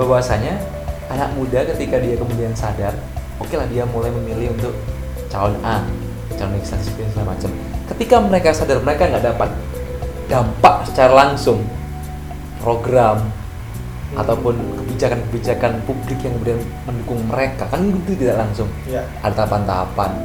Bahwasanya 0.00 0.56
anak 1.12 1.32
muda 1.36 1.64
ketika 1.76 2.00
dia 2.00 2.16
kemudian 2.16 2.52
sadar 2.52 2.92
oke 3.40 3.52
lah 3.56 3.64
dia 3.68 3.84
mulai 3.88 4.12
memilih 4.12 4.52
untuk 4.52 4.76
calon 5.32 5.56
A 5.64 5.84
calon 6.36 6.56
legislatif 6.56 6.92
dan 6.96 7.08
segala 7.12 7.26
macam. 7.36 7.50
Ketika 7.96 8.16
mereka 8.20 8.48
sadar 8.52 8.80
mereka 8.80 9.08
nggak 9.08 9.24
dapat 9.24 9.50
dampak 10.28 10.84
secara 10.86 11.12
langsung 11.26 11.64
program 12.60 13.18
Hmm. 14.08 14.24
ataupun 14.24 14.56
kebijakan-kebijakan 14.56 15.84
publik 15.84 16.16
yang 16.24 16.32
kemudian 16.40 16.60
mendukung 16.88 17.20
mereka 17.28 17.68
kan 17.68 17.84
itu 17.84 18.16
tidak 18.16 18.40
langsung 18.40 18.64
ya 18.88 19.04
ada 19.20 19.44
tahapan-tahapan 19.44 20.16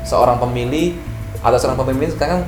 seorang 0.00 0.40
pemilih 0.40 0.96
atau 1.44 1.58
seorang 1.60 1.76
pemimpin 1.84 2.08
sekarang 2.08 2.40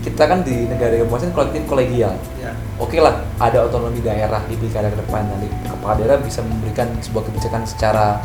kita 0.00 0.24
kan 0.24 0.40
di 0.40 0.64
negara 0.72 0.96
demokrasi 0.96 1.28
kan 1.28 1.34
kolektif 1.36 1.68
kolegial 1.68 2.16
Ya. 2.40 2.56
oke 2.80 2.96
lah 2.96 3.20
ada 3.36 3.68
otonomi 3.68 4.00
daerah 4.00 4.40
di 4.48 4.56
pilkada 4.56 4.88
ke 4.88 5.04
depan 5.04 5.20
nanti 5.28 5.52
kepala 5.68 5.92
daerah 6.00 6.16
bisa 6.16 6.40
memberikan 6.48 6.88
sebuah 7.04 7.28
kebijakan 7.28 7.68
secara 7.68 8.24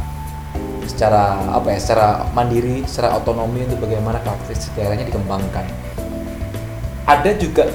secara 0.88 1.43
apa 1.51 1.75
ya 1.75 1.79
secara 1.84 2.23
mandiri 2.31 2.88
secara 2.88 3.19
otonomi 3.19 3.67
untuk 3.67 3.84
bagaimana 3.84 4.23
karakteristik 4.23 4.71
daerahnya 4.79 5.12
dikembangkan 5.12 5.67
ada 7.05 7.31
juga 7.37 7.69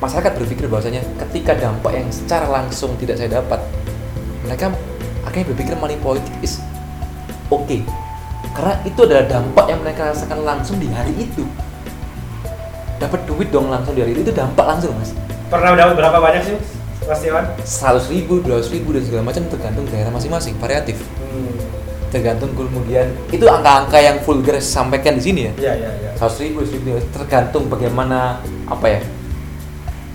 masyarakat 0.00 0.32
berpikir 0.34 0.66
bahwasanya 0.66 1.04
ketika 1.28 1.54
dampak 1.54 1.92
yang 1.94 2.08
secara 2.10 2.48
langsung 2.50 2.96
tidak 2.98 3.20
saya 3.20 3.38
dapat 3.38 3.60
mereka 4.42 4.74
akhirnya 5.22 5.46
berpikir 5.54 5.74
money 5.78 5.94
politik 6.00 6.34
is 6.42 6.58
oke 7.52 7.78
karena 8.52 8.74
itu 8.82 9.00
adalah 9.06 9.24
dampak 9.30 9.64
yang 9.70 9.80
mereka 9.80 10.10
rasakan 10.10 10.42
langsung 10.42 10.76
di 10.82 10.90
hari 10.90 11.14
itu 11.14 11.46
dapat 12.98 13.22
duit 13.30 13.48
dong 13.54 13.70
langsung 13.70 13.94
di 13.94 14.02
hari 14.02 14.12
itu 14.16 14.26
itu 14.26 14.34
dampak 14.34 14.66
langsung 14.66 14.90
mas 14.98 15.14
Pernah 15.52 15.76
dapat 15.76 16.00
berapa 16.00 16.16
banyak 16.16 16.48
sih, 16.48 16.56
Mas 17.04 17.20
Tiwan? 17.20 17.44
100 17.60 18.08
ribu, 18.08 18.40
200 18.40 18.72
ribu 18.72 18.96
dan 18.96 19.04
segala 19.04 19.28
macam 19.28 19.44
tergantung 19.52 19.84
daerah 19.92 20.08
masing-masing 20.08 20.56
variatif 20.56 20.96
Hmm. 21.32 21.81
Tergantung 22.12 22.52
kemudian. 22.52 23.08
Itu 23.32 23.48
angka-angka 23.48 23.98
yang 23.98 24.20
vulgar 24.20 24.60
sampaikan 24.60 25.16
di 25.16 25.22
sini 25.24 25.40
ya. 25.48 25.52
Iya, 25.56 25.72
iya, 25.80 25.90
iya. 25.96 26.10
100 26.20 26.44
ribu, 26.44 26.60
100 26.62 26.76
ribu 26.76 26.88
tergantung 27.10 27.66
bagaimana 27.72 28.38
apa 28.68 28.86
ya 28.86 29.00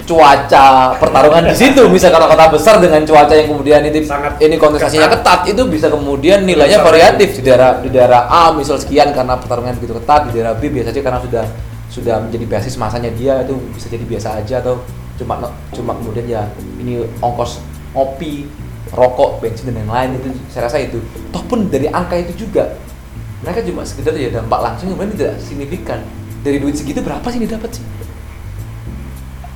cuaca 0.07 0.95
pertarungan 0.95 1.51
di 1.51 1.55
situ. 1.57 1.83
Bisa 1.95 2.07
kalau 2.07 2.31
kota 2.31 2.47
besar 2.47 2.79
dengan 2.79 3.03
cuaca 3.03 3.35
yang 3.35 3.51
kemudian 3.51 3.83
ini 3.83 3.99
Sangat 4.07 4.39
ini 4.39 4.55
kontestasinya 4.55 5.11
ketat. 5.11 5.43
ketat 5.43 5.51
itu 5.51 5.61
bisa 5.67 5.91
kemudian 5.91 6.47
nilainya 6.47 6.79
variatif. 6.79 7.35
Di 7.35 7.43
daerah 7.43 7.83
di 7.83 7.91
daerah 7.91 8.31
A 8.31 8.55
misal 8.55 8.79
sekian 8.79 9.11
karena 9.11 9.35
pertarungan 9.35 9.75
begitu 9.75 9.99
ketat. 9.99 10.31
Di 10.31 10.39
daerah 10.39 10.55
B 10.55 10.71
biasanya 10.71 11.03
karena 11.03 11.19
sudah 11.19 11.45
sudah 11.91 12.15
menjadi 12.23 12.45
basis 12.47 12.79
masanya 12.79 13.11
dia 13.11 13.43
itu 13.43 13.59
bisa 13.75 13.91
jadi 13.91 14.05
biasa 14.07 14.39
aja 14.39 14.55
atau 14.63 14.79
cuma 15.17 15.49
cuma 15.73 15.91
kemudian 15.97 16.25
ya 16.29 16.41
ini 16.77 17.03
ongkos 17.19 17.57
ngopi 17.95 18.45
rokok 18.91 19.43
bensin 19.43 19.71
dan 19.71 19.83
yang 19.83 19.91
lain 19.91 20.09
itu 20.19 20.29
saya 20.51 20.67
rasa 20.67 20.81
itu. 20.81 20.99
Toh 21.31 21.43
pun 21.45 21.67
dari 21.67 21.87
angka 21.91 22.15
itu 22.19 22.47
juga. 22.47 22.75
Mereka 23.45 23.61
cuma 23.69 23.85
sekedar 23.85 24.17
ya 24.17 24.33
dampak 24.33 24.59
langsung 24.59 24.91
kemudian 24.93 25.13
tidak 25.13 25.33
signifikan. 25.39 26.01
Dari 26.41 26.57
duit 26.57 26.73
segitu 26.77 27.03
berapa 27.03 27.25
sih 27.29 27.41
didapat 27.41 27.69
sih? 27.69 27.85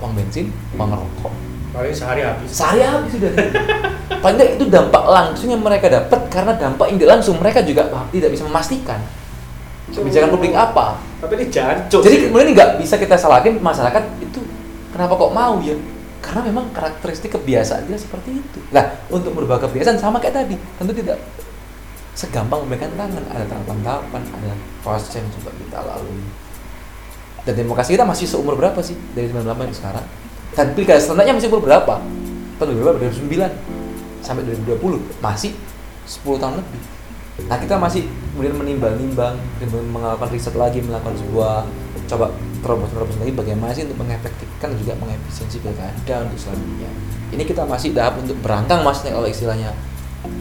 Uang 0.02 0.14
bensin 0.18 0.50
uang 0.78 0.92
rokok. 0.98 1.34
Paling 1.72 1.96
sehari 1.96 2.22
habis. 2.28 2.50
sehari 2.52 2.84
habis 2.84 3.12
sudah. 3.16 3.32
Paling 4.22 4.60
itu 4.60 4.66
dampak 4.68 5.04
langsung 5.08 5.50
yang 5.50 5.64
mereka 5.64 5.88
dapat 5.88 6.20
karena 6.30 6.54
dampak 6.60 6.92
yang 6.92 6.98
tidak 7.00 7.12
langsung 7.18 7.36
mereka 7.40 7.60
juga 7.64 7.90
tidak 8.12 8.30
bisa 8.30 8.44
memastikan. 8.46 9.00
Kebijakan 9.92 10.30
publik 10.32 10.56
apa? 10.56 11.00
Tapi 11.20 11.34
ini 11.36 11.46
jancuk. 11.52 12.00
jadi 12.00 12.28
kemudian 12.28 12.56
nggak 12.56 12.70
bisa 12.80 12.96
kita 12.96 13.20
salahkan 13.20 13.60
masyarakat 13.60 14.04
itu 14.24 14.40
kenapa 14.96 15.14
kok 15.20 15.32
mau 15.36 15.60
ya 15.60 15.76
karena 16.32 16.48
memang 16.48 16.72
karakteristik 16.72 17.36
kebiasaan 17.36 17.92
dia 17.92 18.00
seperti 18.00 18.40
itu. 18.40 18.60
Nah 18.72 18.88
untuk 19.12 19.36
merubah 19.36 19.60
kebiasaan 19.68 20.00
sama 20.00 20.16
kayak 20.24 20.40
tadi. 20.40 20.56
Tentu 20.80 20.96
tidak. 20.96 21.20
Segampang 22.16 22.64
memberikan 22.64 22.88
tangan. 22.96 23.20
Ada 23.36 23.52
tahapan-tahapan 23.52 24.22
ada 24.40 24.56
proses 24.80 25.12
yang 25.12 25.28
coba 25.28 25.52
kita 25.60 25.84
lalui. 25.84 26.24
Dan 27.44 27.54
demokrasi 27.60 28.00
kita 28.00 28.08
masih 28.08 28.32
seumur 28.32 28.56
berapa 28.56 28.80
sih? 28.80 28.96
Dari 29.12 29.28
98 29.28 29.76
ke 29.76 29.76
sekarang. 29.76 30.06
Dan 30.56 30.72
pilkada 30.72 31.04
serentaknya 31.04 31.36
masih 31.36 31.52
umur 31.52 31.68
berapa? 31.68 32.00
Tahun 32.00 32.80
2009 32.80 34.24
sampai 34.24 34.48
2020 34.48 35.20
masih 35.20 35.52
10 36.08 36.40
tahun 36.40 36.64
lebih. 36.64 36.82
Nah 37.52 37.60
kita 37.60 37.76
masih 37.76 38.08
kemudian 38.32 38.56
menimbang-nimbang 38.56 39.36
kemudian 39.60 39.84
melakukan 39.92 40.32
riset 40.32 40.56
lagi 40.56 40.80
melakukan 40.80 41.20
sebuah 41.20 41.68
coba 42.12 42.28
terobos-terobos 42.60 43.16
lagi 43.24 43.32
bagaimana 43.32 43.72
sih 43.72 43.88
untuk 43.88 44.04
mengefektifkan 44.04 44.76
dan 44.76 44.78
juga 44.84 44.94
mengefisiensi 45.00 45.64
pilkada 45.64 46.16
untuk 46.28 46.40
selanjutnya. 46.40 46.92
Ini 47.32 47.44
kita 47.48 47.64
masih 47.64 47.96
tahap 47.96 48.20
untuk 48.20 48.36
berangkang 48.44 48.84
mas 48.84 49.00
kalau 49.00 49.28
istilahnya. 49.28 49.72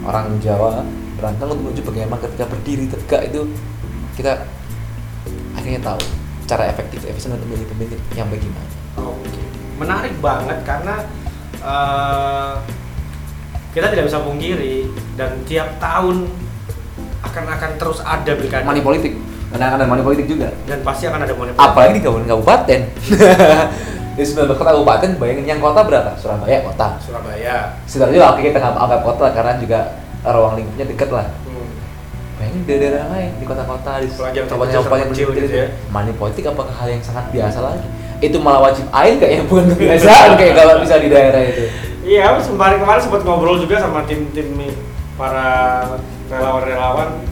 Orang 0.05 0.37
Jawa 0.43 0.83
berangkang 1.17 1.55
untuk 1.55 1.71
menuju 1.71 1.81
bagaimana 1.87 2.21
ketika 2.21 2.45
berdiri 2.51 2.85
tegak 2.91 3.33
itu 3.33 3.47
kita 4.19 4.45
akhirnya 5.55 5.81
tahu 5.81 6.01
cara 6.45 6.67
efektif 6.69 7.07
efisien 7.07 7.33
untuk 7.33 7.47
memilih 7.47 7.71
pemimpin 7.71 7.99
yang 8.19 8.27
bagaimana. 8.27 8.69
Oke. 8.99 9.41
Menarik 9.79 10.15
banget 10.19 10.59
karena 10.67 11.07
eh, 11.63 12.55
kita 13.71 13.87
tidak 13.95 14.11
bisa 14.11 14.19
pungkiri 14.21 14.91
dan 15.15 15.39
tiap 15.47 15.79
tahun 15.79 16.27
akan 17.23 17.45
akan 17.47 17.71
terus 17.79 18.03
ada 18.03 18.35
pilkada. 18.35 18.67
Money 18.67 18.83
politik 18.83 19.15
karena 19.51 19.67
ada 19.75 19.85
money 19.87 20.03
politik 20.07 20.27
juga. 20.31 20.49
Dan 20.65 20.79
pasti 20.87 21.05
akan 21.11 21.21
ada 21.27 21.35
money 21.35 21.53
apalagi 21.59 21.93
di 21.99 22.03
kabupaten 22.07 22.29
kabupaten 22.31 22.81
di 24.17 24.23
19 24.27 24.53
kota 24.59 24.71
kabupaten 24.75 25.11
bayangin 25.19 25.47
yang 25.47 25.61
kota 25.63 25.81
berapa? 25.83 26.11
Surabaya 26.19 26.59
kota. 26.63 26.89
Surabaya. 27.03 27.57
sebenarnya 27.91 28.31
oke 28.31 28.41
kita 28.47 28.59
nggak 28.59 28.75
anggap 28.79 29.01
kota 29.03 29.27
karena 29.35 29.53
juga 29.59 29.79
ruang 30.23 30.55
lingkupnya 30.59 30.87
dekat 30.87 31.11
lah. 31.11 31.27
Hmm. 31.47 31.69
bayangin 32.39 32.61
di 32.65 32.73
daerah 32.79 33.07
lain 33.13 33.31
di 33.37 33.45
kota-kota 33.45 33.93
di 34.01 34.09
yang 34.33 34.47
kabupaten 34.49 35.09
kecil 35.13 35.29
kecil 35.29 35.29
gitu 35.37 35.55
ya. 35.55 35.67
money 35.93 36.15
politik 36.17 36.45
apakah 36.49 36.73
hal 36.73 36.89
yang 36.89 37.03
sangat 37.03 37.27
biasa 37.35 37.59
lagi? 37.61 37.89
Itu 38.21 38.37
malah 38.39 38.71
wajib 38.71 38.87
air 38.93 39.17
kayaknya 39.17 39.45
bukan 39.49 39.65
kebiasaan 39.77 40.37
kayak 40.37 40.55
kalau 40.57 40.75
bisa 40.85 40.95
di 41.01 41.09
daerah 41.09 41.43
itu. 41.43 41.65
Iya, 42.01 42.33
kemarin 42.43 42.81
kemarin 42.81 43.01
sempat 43.01 43.23
ngobrol 43.23 43.61
juga 43.61 43.77
sama 43.77 44.03
tim-tim 44.09 44.57
para 45.21 45.85
relawan-relawan. 46.33 47.30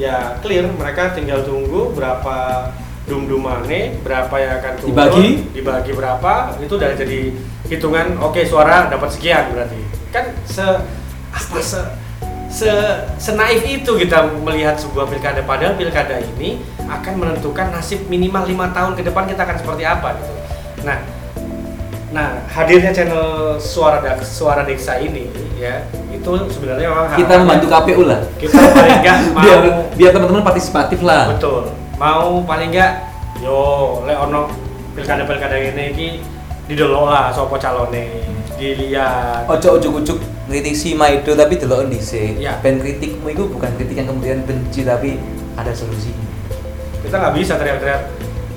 Ya 0.00 0.40
clear, 0.40 0.64
mereka 0.64 1.12
tinggal 1.12 1.44
tunggu 1.44 1.92
berapa 1.92 2.72
dum-dumane, 3.04 4.00
berapa 4.00 4.32
yang 4.40 4.52
akan 4.64 4.72
turun, 4.80 4.88
Dibagi? 4.96 5.28
dibagi 5.52 5.92
berapa, 5.92 6.56
itu 6.56 6.72
udah 6.72 6.90
jadi 6.96 7.20
hitungan. 7.68 8.16
Oke, 8.24 8.48
suara 8.48 8.88
dapat 8.88 9.12
sekian 9.12 9.52
berarti. 9.52 9.76
Kan 10.08 10.32
se 10.48 10.64
apa 11.30 11.58
se 11.60 11.80
se 12.48 12.70
senaif 13.20 13.60
itu 13.62 13.92
kita 13.94 14.26
melihat 14.42 14.74
sebuah 14.74 15.06
pilkada 15.06 15.44
padahal 15.46 15.78
pilkada 15.78 16.18
ini 16.18 16.58
akan 16.88 17.14
menentukan 17.22 17.70
nasib 17.70 18.08
minimal 18.10 18.42
lima 18.42 18.72
tahun 18.74 18.98
ke 18.98 19.06
depan 19.06 19.28
kita 19.28 19.44
akan 19.44 19.56
seperti 19.60 19.84
apa 19.86 20.16
gitu. 20.18 20.34
Nah, 20.82 20.98
Nah, 22.10 22.42
hadirnya 22.50 22.90
channel 22.90 23.54
Suara 23.62 24.02
Dak 24.02 24.18
Suara 24.26 24.66
Deksa 24.66 24.98
ini 24.98 25.30
ya, 25.54 25.86
itu 26.10 26.26
sebenarnya 26.50 26.90
memang 26.90 27.06
kita 27.14 27.32
membantu 27.38 27.66
KPU 27.70 28.02
lah 28.02 28.20
Kita 28.34 28.58
paling 28.74 28.98
enggak 28.98 29.16
mau 29.34 29.42
biar 29.46 29.60
biar 29.94 30.10
teman-teman 30.10 30.42
partisipatif 30.42 30.98
lah 31.06 31.30
betul. 31.30 31.70
Mau 31.94 32.42
paling 32.42 32.74
enggak 32.74 33.06
yo 33.38 34.02
lek 34.04 34.18
ono 34.18 34.50
pilkada-pilkada 34.92 35.54
ini 35.54 35.84
iki 35.94 36.08
didelok 36.66 37.06
lah 37.06 37.30
sapa 37.30 37.56
calone, 37.56 38.26
dilihat. 38.54 39.46
ojo 39.46 39.78
ojo 39.78 39.88
ujuk 40.02 40.18
kritik 40.46 40.74
si 40.74 40.94
Maido 40.94 41.34
tapi 41.34 41.54
delok 41.56 41.86
dhisik 41.88 42.38
Iya. 42.38 42.58
ben 42.58 42.78
kritikmu 42.78 43.30
itu 43.30 43.46
bukan 43.46 43.70
kritik 43.74 43.96
yang 43.96 44.10
kemudian 44.10 44.42
benci 44.42 44.82
tapi 44.82 45.18
ada 45.54 45.70
solusinya 45.70 46.26
Kita 47.00 47.16
nggak 47.16 47.34
bisa 47.38 47.54
teriak-teriak 47.54 48.02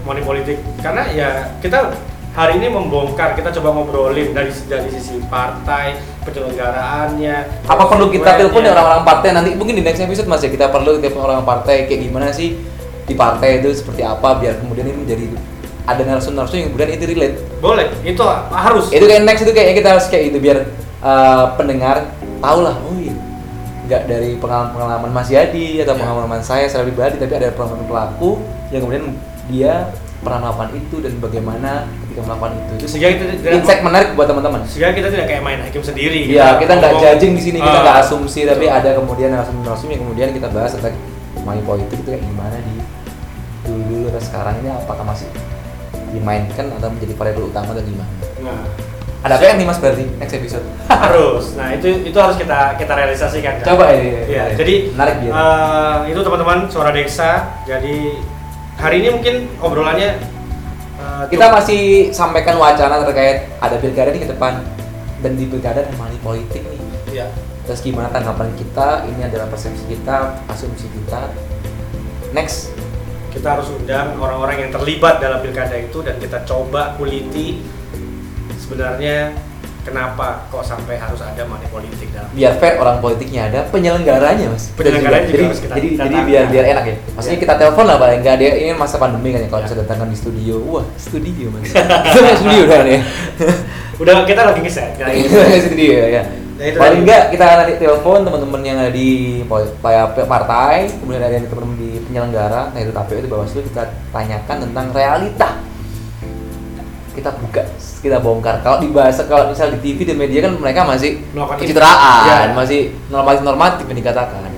money 0.04 0.22
politik 0.22 0.58
karena 0.82 1.06
ya 1.10 1.30
kita 1.62 1.94
hari 2.34 2.58
ini 2.58 2.68
membongkar, 2.74 3.38
kita 3.38 3.54
coba 3.62 3.78
ngobrolin 3.78 4.34
dari 4.34 4.50
dari 4.66 4.90
sisi 4.90 5.22
partai, 5.30 6.02
penyelenggaraannya. 6.26 7.38
apa 7.70 7.84
perlu 7.86 8.10
kita 8.10 8.26
telepon 8.42 8.58
konstituennya. 8.58 8.74
orang-orang 8.74 9.04
partai 9.06 9.30
nanti 9.38 9.50
mungkin 9.54 9.76
di 9.78 9.84
next 9.86 10.02
episode 10.02 10.26
mas 10.26 10.42
ya 10.42 10.50
kita 10.50 10.74
perlu 10.74 10.98
telepon 10.98 11.24
orang 11.30 11.46
partai 11.46 11.86
kayak 11.86 12.10
gimana 12.10 12.34
sih 12.34 12.58
di 13.06 13.14
partai 13.14 13.62
itu 13.62 13.70
seperti 13.76 14.02
apa 14.02 14.40
biar 14.42 14.58
kemudian 14.64 14.90
ini 14.90 14.98
menjadi 15.06 15.26
ada 15.84 16.02
narasum-narasum 16.08 16.56
yang 16.58 16.68
kemudian 16.72 16.90
itu 16.96 17.06
relate 17.12 17.36
Boleh, 17.60 17.88
itu 18.08 18.24
harus. 18.50 18.88
itu 18.90 19.04
kayak 19.04 19.24
next 19.28 19.44
itu 19.44 19.52
kayak 19.52 19.76
kita 19.76 19.88
harus 19.94 20.06
kayak 20.08 20.24
itu 20.32 20.38
biar 20.40 20.58
uh, 21.04 21.54
pendengar 21.60 22.08
tahu 22.40 22.60
lah 22.64 22.76
oh 22.80 22.96
iya 22.96 23.14
nggak 23.84 24.02
dari 24.08 24.40
pengalaman-pengalaman 24.40 25.12
Mas 25.12 25.28
Yadi 25.28 25.84
atau 25.84 25.92
Ya. 25.94 26.08
pengalaman 26.08 26.40
saya 26.40 26.72
secara 26.72 26.88
pribadi 26.88 27.20
tapi 27.20 27.34
ada 27.36 27.52
pengalaman 27.52 27.84
pelaku 27.84 28.40
yang 28.72 28.82
kemudian 28.88 29.06
dia 29.52 29.92
pernah 30.24 30.40
melakukan 30.40 30.70
itu 30.74 30.96
dan 31.04 31.14
bagaimana 31.20 31.72
ketika 32.08 32.22
melakukan 32.24 32.52
itu 32.56 32.72
itu 32.80 32.86
Sehingga 32.88 33.08
kita 33.14 33.24
insight 33.54 33.82
menarik 33.84 34.10
buat 34.16 34.28
teman-teman 34.32 34.64
sehingga 34.66 34.96
kita 34.96 35.08
tidak 35.12 35.26
kayak 35.28 35.44
main 35.44 35.60
hakim 35.60 35.84
sendiri. 35.84 36.22
Iya, 36.32 36.58
kita 36.58 36.80
nggak 36.80 36.94
judging 36.98 37.34
di 37.36 37.42
sini, 37.44 37.58
kita 37.60 37.80
nggak 37.84 37.98
asumsi, 38.08 38.48
tapi 38.48 38.66
betul. 38.66 38.80
ada 38.80 38.90
kemudian 38.98 39.30
narasum-narasum 39.36 39.88
yang 39.92 40.02
kemudian 40.08 40.30
kita 40.32 40.48
bahas 40.50 40.72
tentang 40.74 40.96
money 41.44 41.62
politik 41.68 42.00
itu 42.00 42.10
kayak 42.10 42.24
gimana 42.24 42.56
di 42.64 42.76
dulu 43.64 44.12
atau 44.12 44.22
sekarang 44.24 44.56
ini 44.64 44.70
apakah 44.72 45.06
masih 45.08 45.28
dimainkan 46.12 46.66
atau 46.78 46.88
menjadi 46.92 47.14
variabel 47.16 47.44
utama 47.52 47.70
atau 47.76 47.84
gimana? 47.84 48.12
Nah, 48.44 48.64
Ada 49.24 49.40
apa 49.40 49.56
nih 49.56 49.64
mas 49.64 49.80
berarti 49.80 50.04
next 50.20 50.36
episode? 50.36 50.66
harus. 50.92 51.56
Nah, 51.56 51.72
itu 51.72 51.88
itu 52.04 52.18
harus 52.20 52.36
kita 52.36 52.76
kita 52.76 52.92
realisasikan. 52.92 53.64
kan? 53.64 53.66
Coba 53.72 53.96
ya. 53.96 54.04
Iya, 54.28 54.44
jadi 54.60 54.92
menarik 54.92 55.16
dia. 55.24 55.32
eh, 55.32 55.98
itu 56.12 56.20
teman-teman 56.20 56.68
suara 56.68 56.92
Deksa. 56.92 57.64
Jadi 57.64 58.20
hari 58.78 59.06
ini 59.06 59.10
mungkin 59.14 59.36
obrolannya 59.60 60.18
eh, 60.98 61.24
kita 61.30 61.46
masih 61.54 61.82
sampaikan 62.14 62.58
wacana 62.58 63.04
terkait 63.06 63.50
ada 63.62 63.76
pilkada 63.78 64.10
nih 64.14 64.22
ke 64.26 64.30
depan 64.34 64.62
dan 65.24 65.32
di 65.40 65.46
pilkada 65.48 65.86
ada 65.86 65.94
money 65.96 66.20
politik 66.22 66.62
nih. 66.66 66.82
Iya. 67.14 67.28
Terus 67.64 67.80
gimana 67.80 68.12
tanggapan 68.12 68.52
kita? 68.60 69.08
Ini 69.08 69.32
adalah 69.32 69.48
persepsi 69.48 69.88
kita, 69.88 70.36
asumsi 70.52 70.92
kita. 70.92 71.32
Next 72.36 72.76
kita 73.34 73.58
harus 73.58 73.72
undang 73.74 74.14
orang-orang 74.22 74.68
yang 74.68 74.72
terlibat 74.72 75.18
dalam 75.18 75.42
pilkada 75.42 75.74
itu 75.74 76.06
dan 76.06 76.22
kita 76.22 76.46
coba 76.46 76.94
kuliti 77.02 77.66
sebenarnya 78.62 79.34
kenapa 79.84 80.48
kok 80.48 80.64
sampai 80.64 80.96
harus 80.96 81.20
ada 81.20 81.44
money 81.44 81.68
politik 81.68 82.08
dalam 82.10 82.32
biar 82.32 82.56
fair 82.56 82.76
orang 82.76 82.98
politiknya 82.98 83.48
ada 83.48 83.60
penyelenggaranya 83.68 84.48
mas. 84.48 84.72
Penyelenggaranya 84.74 85.24
juga 85.24 85.36
jadi 85.36 85.46
harus 85.46 85.60
kita. 85.60 85.74
jadi, 85.76 85.88
jadi 86.00 86.16
biar 86.24 86.44
biar 86.48 86.66
enak 86.72 86.84
ya. 86.84 86.96
Maksudnya 87.14 87.38
Ya. 87.38 87.44
kita 87.44 87.54
telepon 87.58 87.86
lah 87.86 87.98
paling 87.98 88.20
nggak 88.20 88.36
dia 88.38 88.52
ini 88.56 88.72
masa 88.74 88.96
pandemi 88.96 89.30
kan 89.30 89.44
ya 89.44 89.48
kalau 89.48 89.62
Ya. 89.62 89.68
bisa 89.68 89.76
datangkan 89.78 90.08
di 90.08 90.18
studio. 90.18 90.56
Wah 90.64 90.86
studio 90.96 91.46
mas. 91.52 91.68
Studio 92.40 92.64
kan 92.66 92.84
ya. 92.88 93.00
Udah 93.94 94.14
kita 94.24 94.42
lagi 94.42 94.60
ngeset 94.60 94.96
kita 94.96 95.06
lagi 95.06 95.20
ngeset. 95.22 95.62
studio 95.68 95.94
ya 96.10 96.24
Ya, 96.54 96.70
itu 96.70 96.78
paling 96.78 97.02
nggak 97.02 97.34
kita 97.34 97.44
nanti 97.50 97.74
telepon 97.82 98.22
teman-teman 98.22 98.62
yang 98.62 98.78
ada 98.78 98.94
di 98.94 99.42
partai 100.22 100.86
kemudian 101.02 101.18
ada 101.20 101.34
yang 101.34 101.50
teman-teman 101.50 101.76
di 101.76 101.98
penyelenggara 102.06 102.70
nah 102.70 102.80
itu 102.80 102.94
KPU 102.94 103.18
itu 103.20 103.28
Bawaslu 103.28 103.62
kita 103.66 103.84
tanyakan 104.14 104.70
tentang 104.70 104.86
realita 104.94 105.50
kita 107.14 107.30
buka 107.34 107.62
kita 108.02 108.18
bongkar. 108.20 108.60
Kalau 108.60 108.78
dibahas 108.78 109.16
kalau 109.24 109.48
misal 109.48 109.70
di 109.70 109.80
TV 109.80 110.04
di 110.04 110.14
media 110.14 110.44
kan 110.44 110.54
mereka 110.58 110.84
masih 110.84 111.22
Melakukan 111.32 111.58
pencitraan 111.62 112.24
Iya. 112.26 112.52
masih 112.52 112.82
normatif 113.08 113.42
normatif 113.42 113.86
yang 113.86 114.00
dikatakan. 114.00 114.50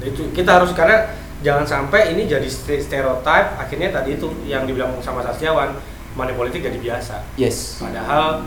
Itu 0.00 0.30
kita 0.30 0.50
harus 0.56 0.70
karena 0.72 1.10
jangan 1.42 1.66
sampai 1.66 2.14
ini 2.14 2.24
jadi 2.24 2.46
ste- 2.46 2.80
stereotype 2.80 3.58
akhirnya 3.58 3.90
tadi 3.90 4.16
itu 4.16 4.30
yang 4.44 4.64
dibilang 4.64 4.96
sama 4.98 5.20
Sasyawan 5.20 5.76
money 6.14 6.32
politik 6.32 6.62
jadi 6.62 6.78
biasa. 6.78 7.20
Yes. 7.34 7.82
Padahal 7.82 8.46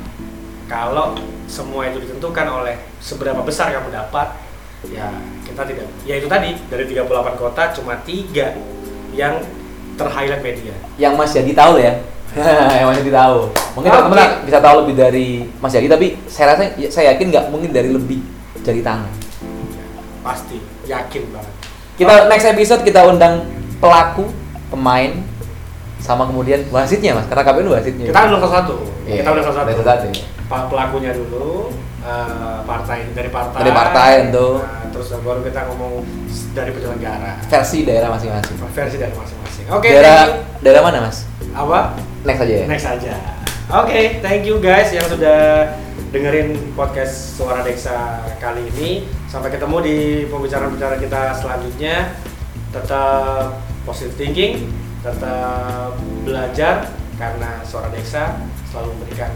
kalau 0.66 1.16
semua 1.46 1.88
itu 1.88 2.04
ditentukan 2.04 2.44
oleh 2.46 2.76
seberapa 2.98 3.40
besar 3.40 3.72
kamu 3.72 3.88
dapat 3.88 4.36
ya 4.88 5.10
kita 5.42 5.64
tidak 5.64 5.88
ya 6.04 6.16
itu 6.16 6.28
tadi 6.28 6.54
dari 6.68 6.86
38 6.86 7.08
kota 7.36 7.64
cuma 7.74 7.98
tiga 8.04 8.54
yang 9.12 9.42
ter-highlight 9.98 10.44
media. 10.44 10.74
Yang 10.96 11.14
Mas 11.16 11.32
Yadi 11.34 11.54
tahu 11.54 11.82
ya 11.82 11.98
yang 12.36 12.88
Mas 12.92 12.98
Yadi 13.00 13.12
tahu. 13.14 13.40
Mungkin 13.78 13.90
Oke. 13.90 13.98
teman-teman 13.98 14.30
bisa 14.44 14.60
tahu 14.60 14.76
lebih 14.84 14.96
dari 15.00 15.28
Mas 15.64 15.74
Yadi 15.74 15.88
tapi 15.88 16.08
saya 16.28 16.54
rasa 16.54 16.64
saya 16.92 17.16
yakin 17.16 17.26
nggak 17.32 17.46
mungkin 17.54 17.70
dari 17.72 17.90
lebih 17.94 18.20
jari 18.62 18.82
tangan. 18.84 19.12
Pasti 20.22 20.60
yakin 20.86 21.24
banget. 21.32 21.54
Kita 21.98 22.28
next 22.28 22.48
episode 22.52 22.82
kita 22.84 23.08
undang 23.08 23.48
pelaku 23.80 24.28
pemain 24.70 25.16
sama 26.04 26.28
kemudian 26.30 26.68
wasitnya 26.70 27.18
mas. 27.18 27.26
Karena 27.32 27.44
KPU 27.48 27.72
wasitnya. 27.74 28.06
Kita 28.12 28.20
undang 28.30 28.44
satu 28.44 28.76
Iya, 29.08 29.24
kita 29.24 29.50
satu 29.50 29.66
dari 29.66 29.80
satu. 29.80 30.08
Pa- 30.48 30.68
pelakunya 30.68 31.12
dulu 31.16 31.72
eh, 32.04 32.60
partai 32.68 33.08
dari 33.16 33.30
partai. 33.32 33.60
Dari 33.64 33.72
partai, 33.74 34.12
tentu. 34.28 34.60
Nah, 34.64 34.88
terus 34.92 35.08
baru 35.16 35.40
kita 35.44 35.60
ngomong 35.72 36.04
dari 36.56 36.70
penyelenggara. 36.76 37.32
Versi 37.48 37.78
daerah 37.84 38.10
masing-masing. 38.16 38.56
Versi 38.72 38.96
dari 39.00 39.14
masing-masing. 39.16 39.66
Oke 39.72 39.88
daerah 39.92 40.20
thank 40.24 40.36
you. 40.36 40.64
daerah 40.64 40.82
mana 40.84 40.98
mas? 41.08 41.28
Apa 41.52 41.96
next 42.28 42.44
aja 42.44 42.54
ya? 42.54 42.66
Next 42.68 42.88
aja. 42.88 43.16
Oke 43.72 44.20
thank 44.20 44.44
you 44.44 44.60
guys 44.60 44.92
yang 44.92 45.08
sudah 45.08 45.72
dengerin 46.12 46.76
podcast 46.76 47.40
suara 47.40 47.64
Deksa 47.64 48.28
kali 48.44 48.68
ini. 48.76 49.08
Sampai 49.32 49.52
ketemu 49.52 49.78
di 49.80 49.98
pembicaraan-pembicaraan 50.28 51.00
kita 51.00 51.22
selanjutnya. 51.40 52.12
Tetap 52.76 53.64
positive 53.88 54.20
thinking 54.20 54.68
tetap 55.00 55.96
belajar 56.28 56.92
karena 57.16 57.64
suara 57.64 57.88
Deksa 57.96 58.36
selalu 58.68 58.92
memberikan 59.00 59.32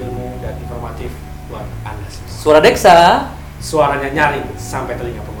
ilmu 0.00 0.40
dan 0.40 0.56
informatif 0.56 1.12
buat 1.52 1.68
anda 1.84 2.08
semua. 2.08 2.32
Suara 2.32 2.60
Deksa 2.64 2.96
suaranya 3.60 4.08
nyaring 4.08 4.56
sampai 4.56 4.96
telinga 4.96 5.20
pemula 5.20 5.35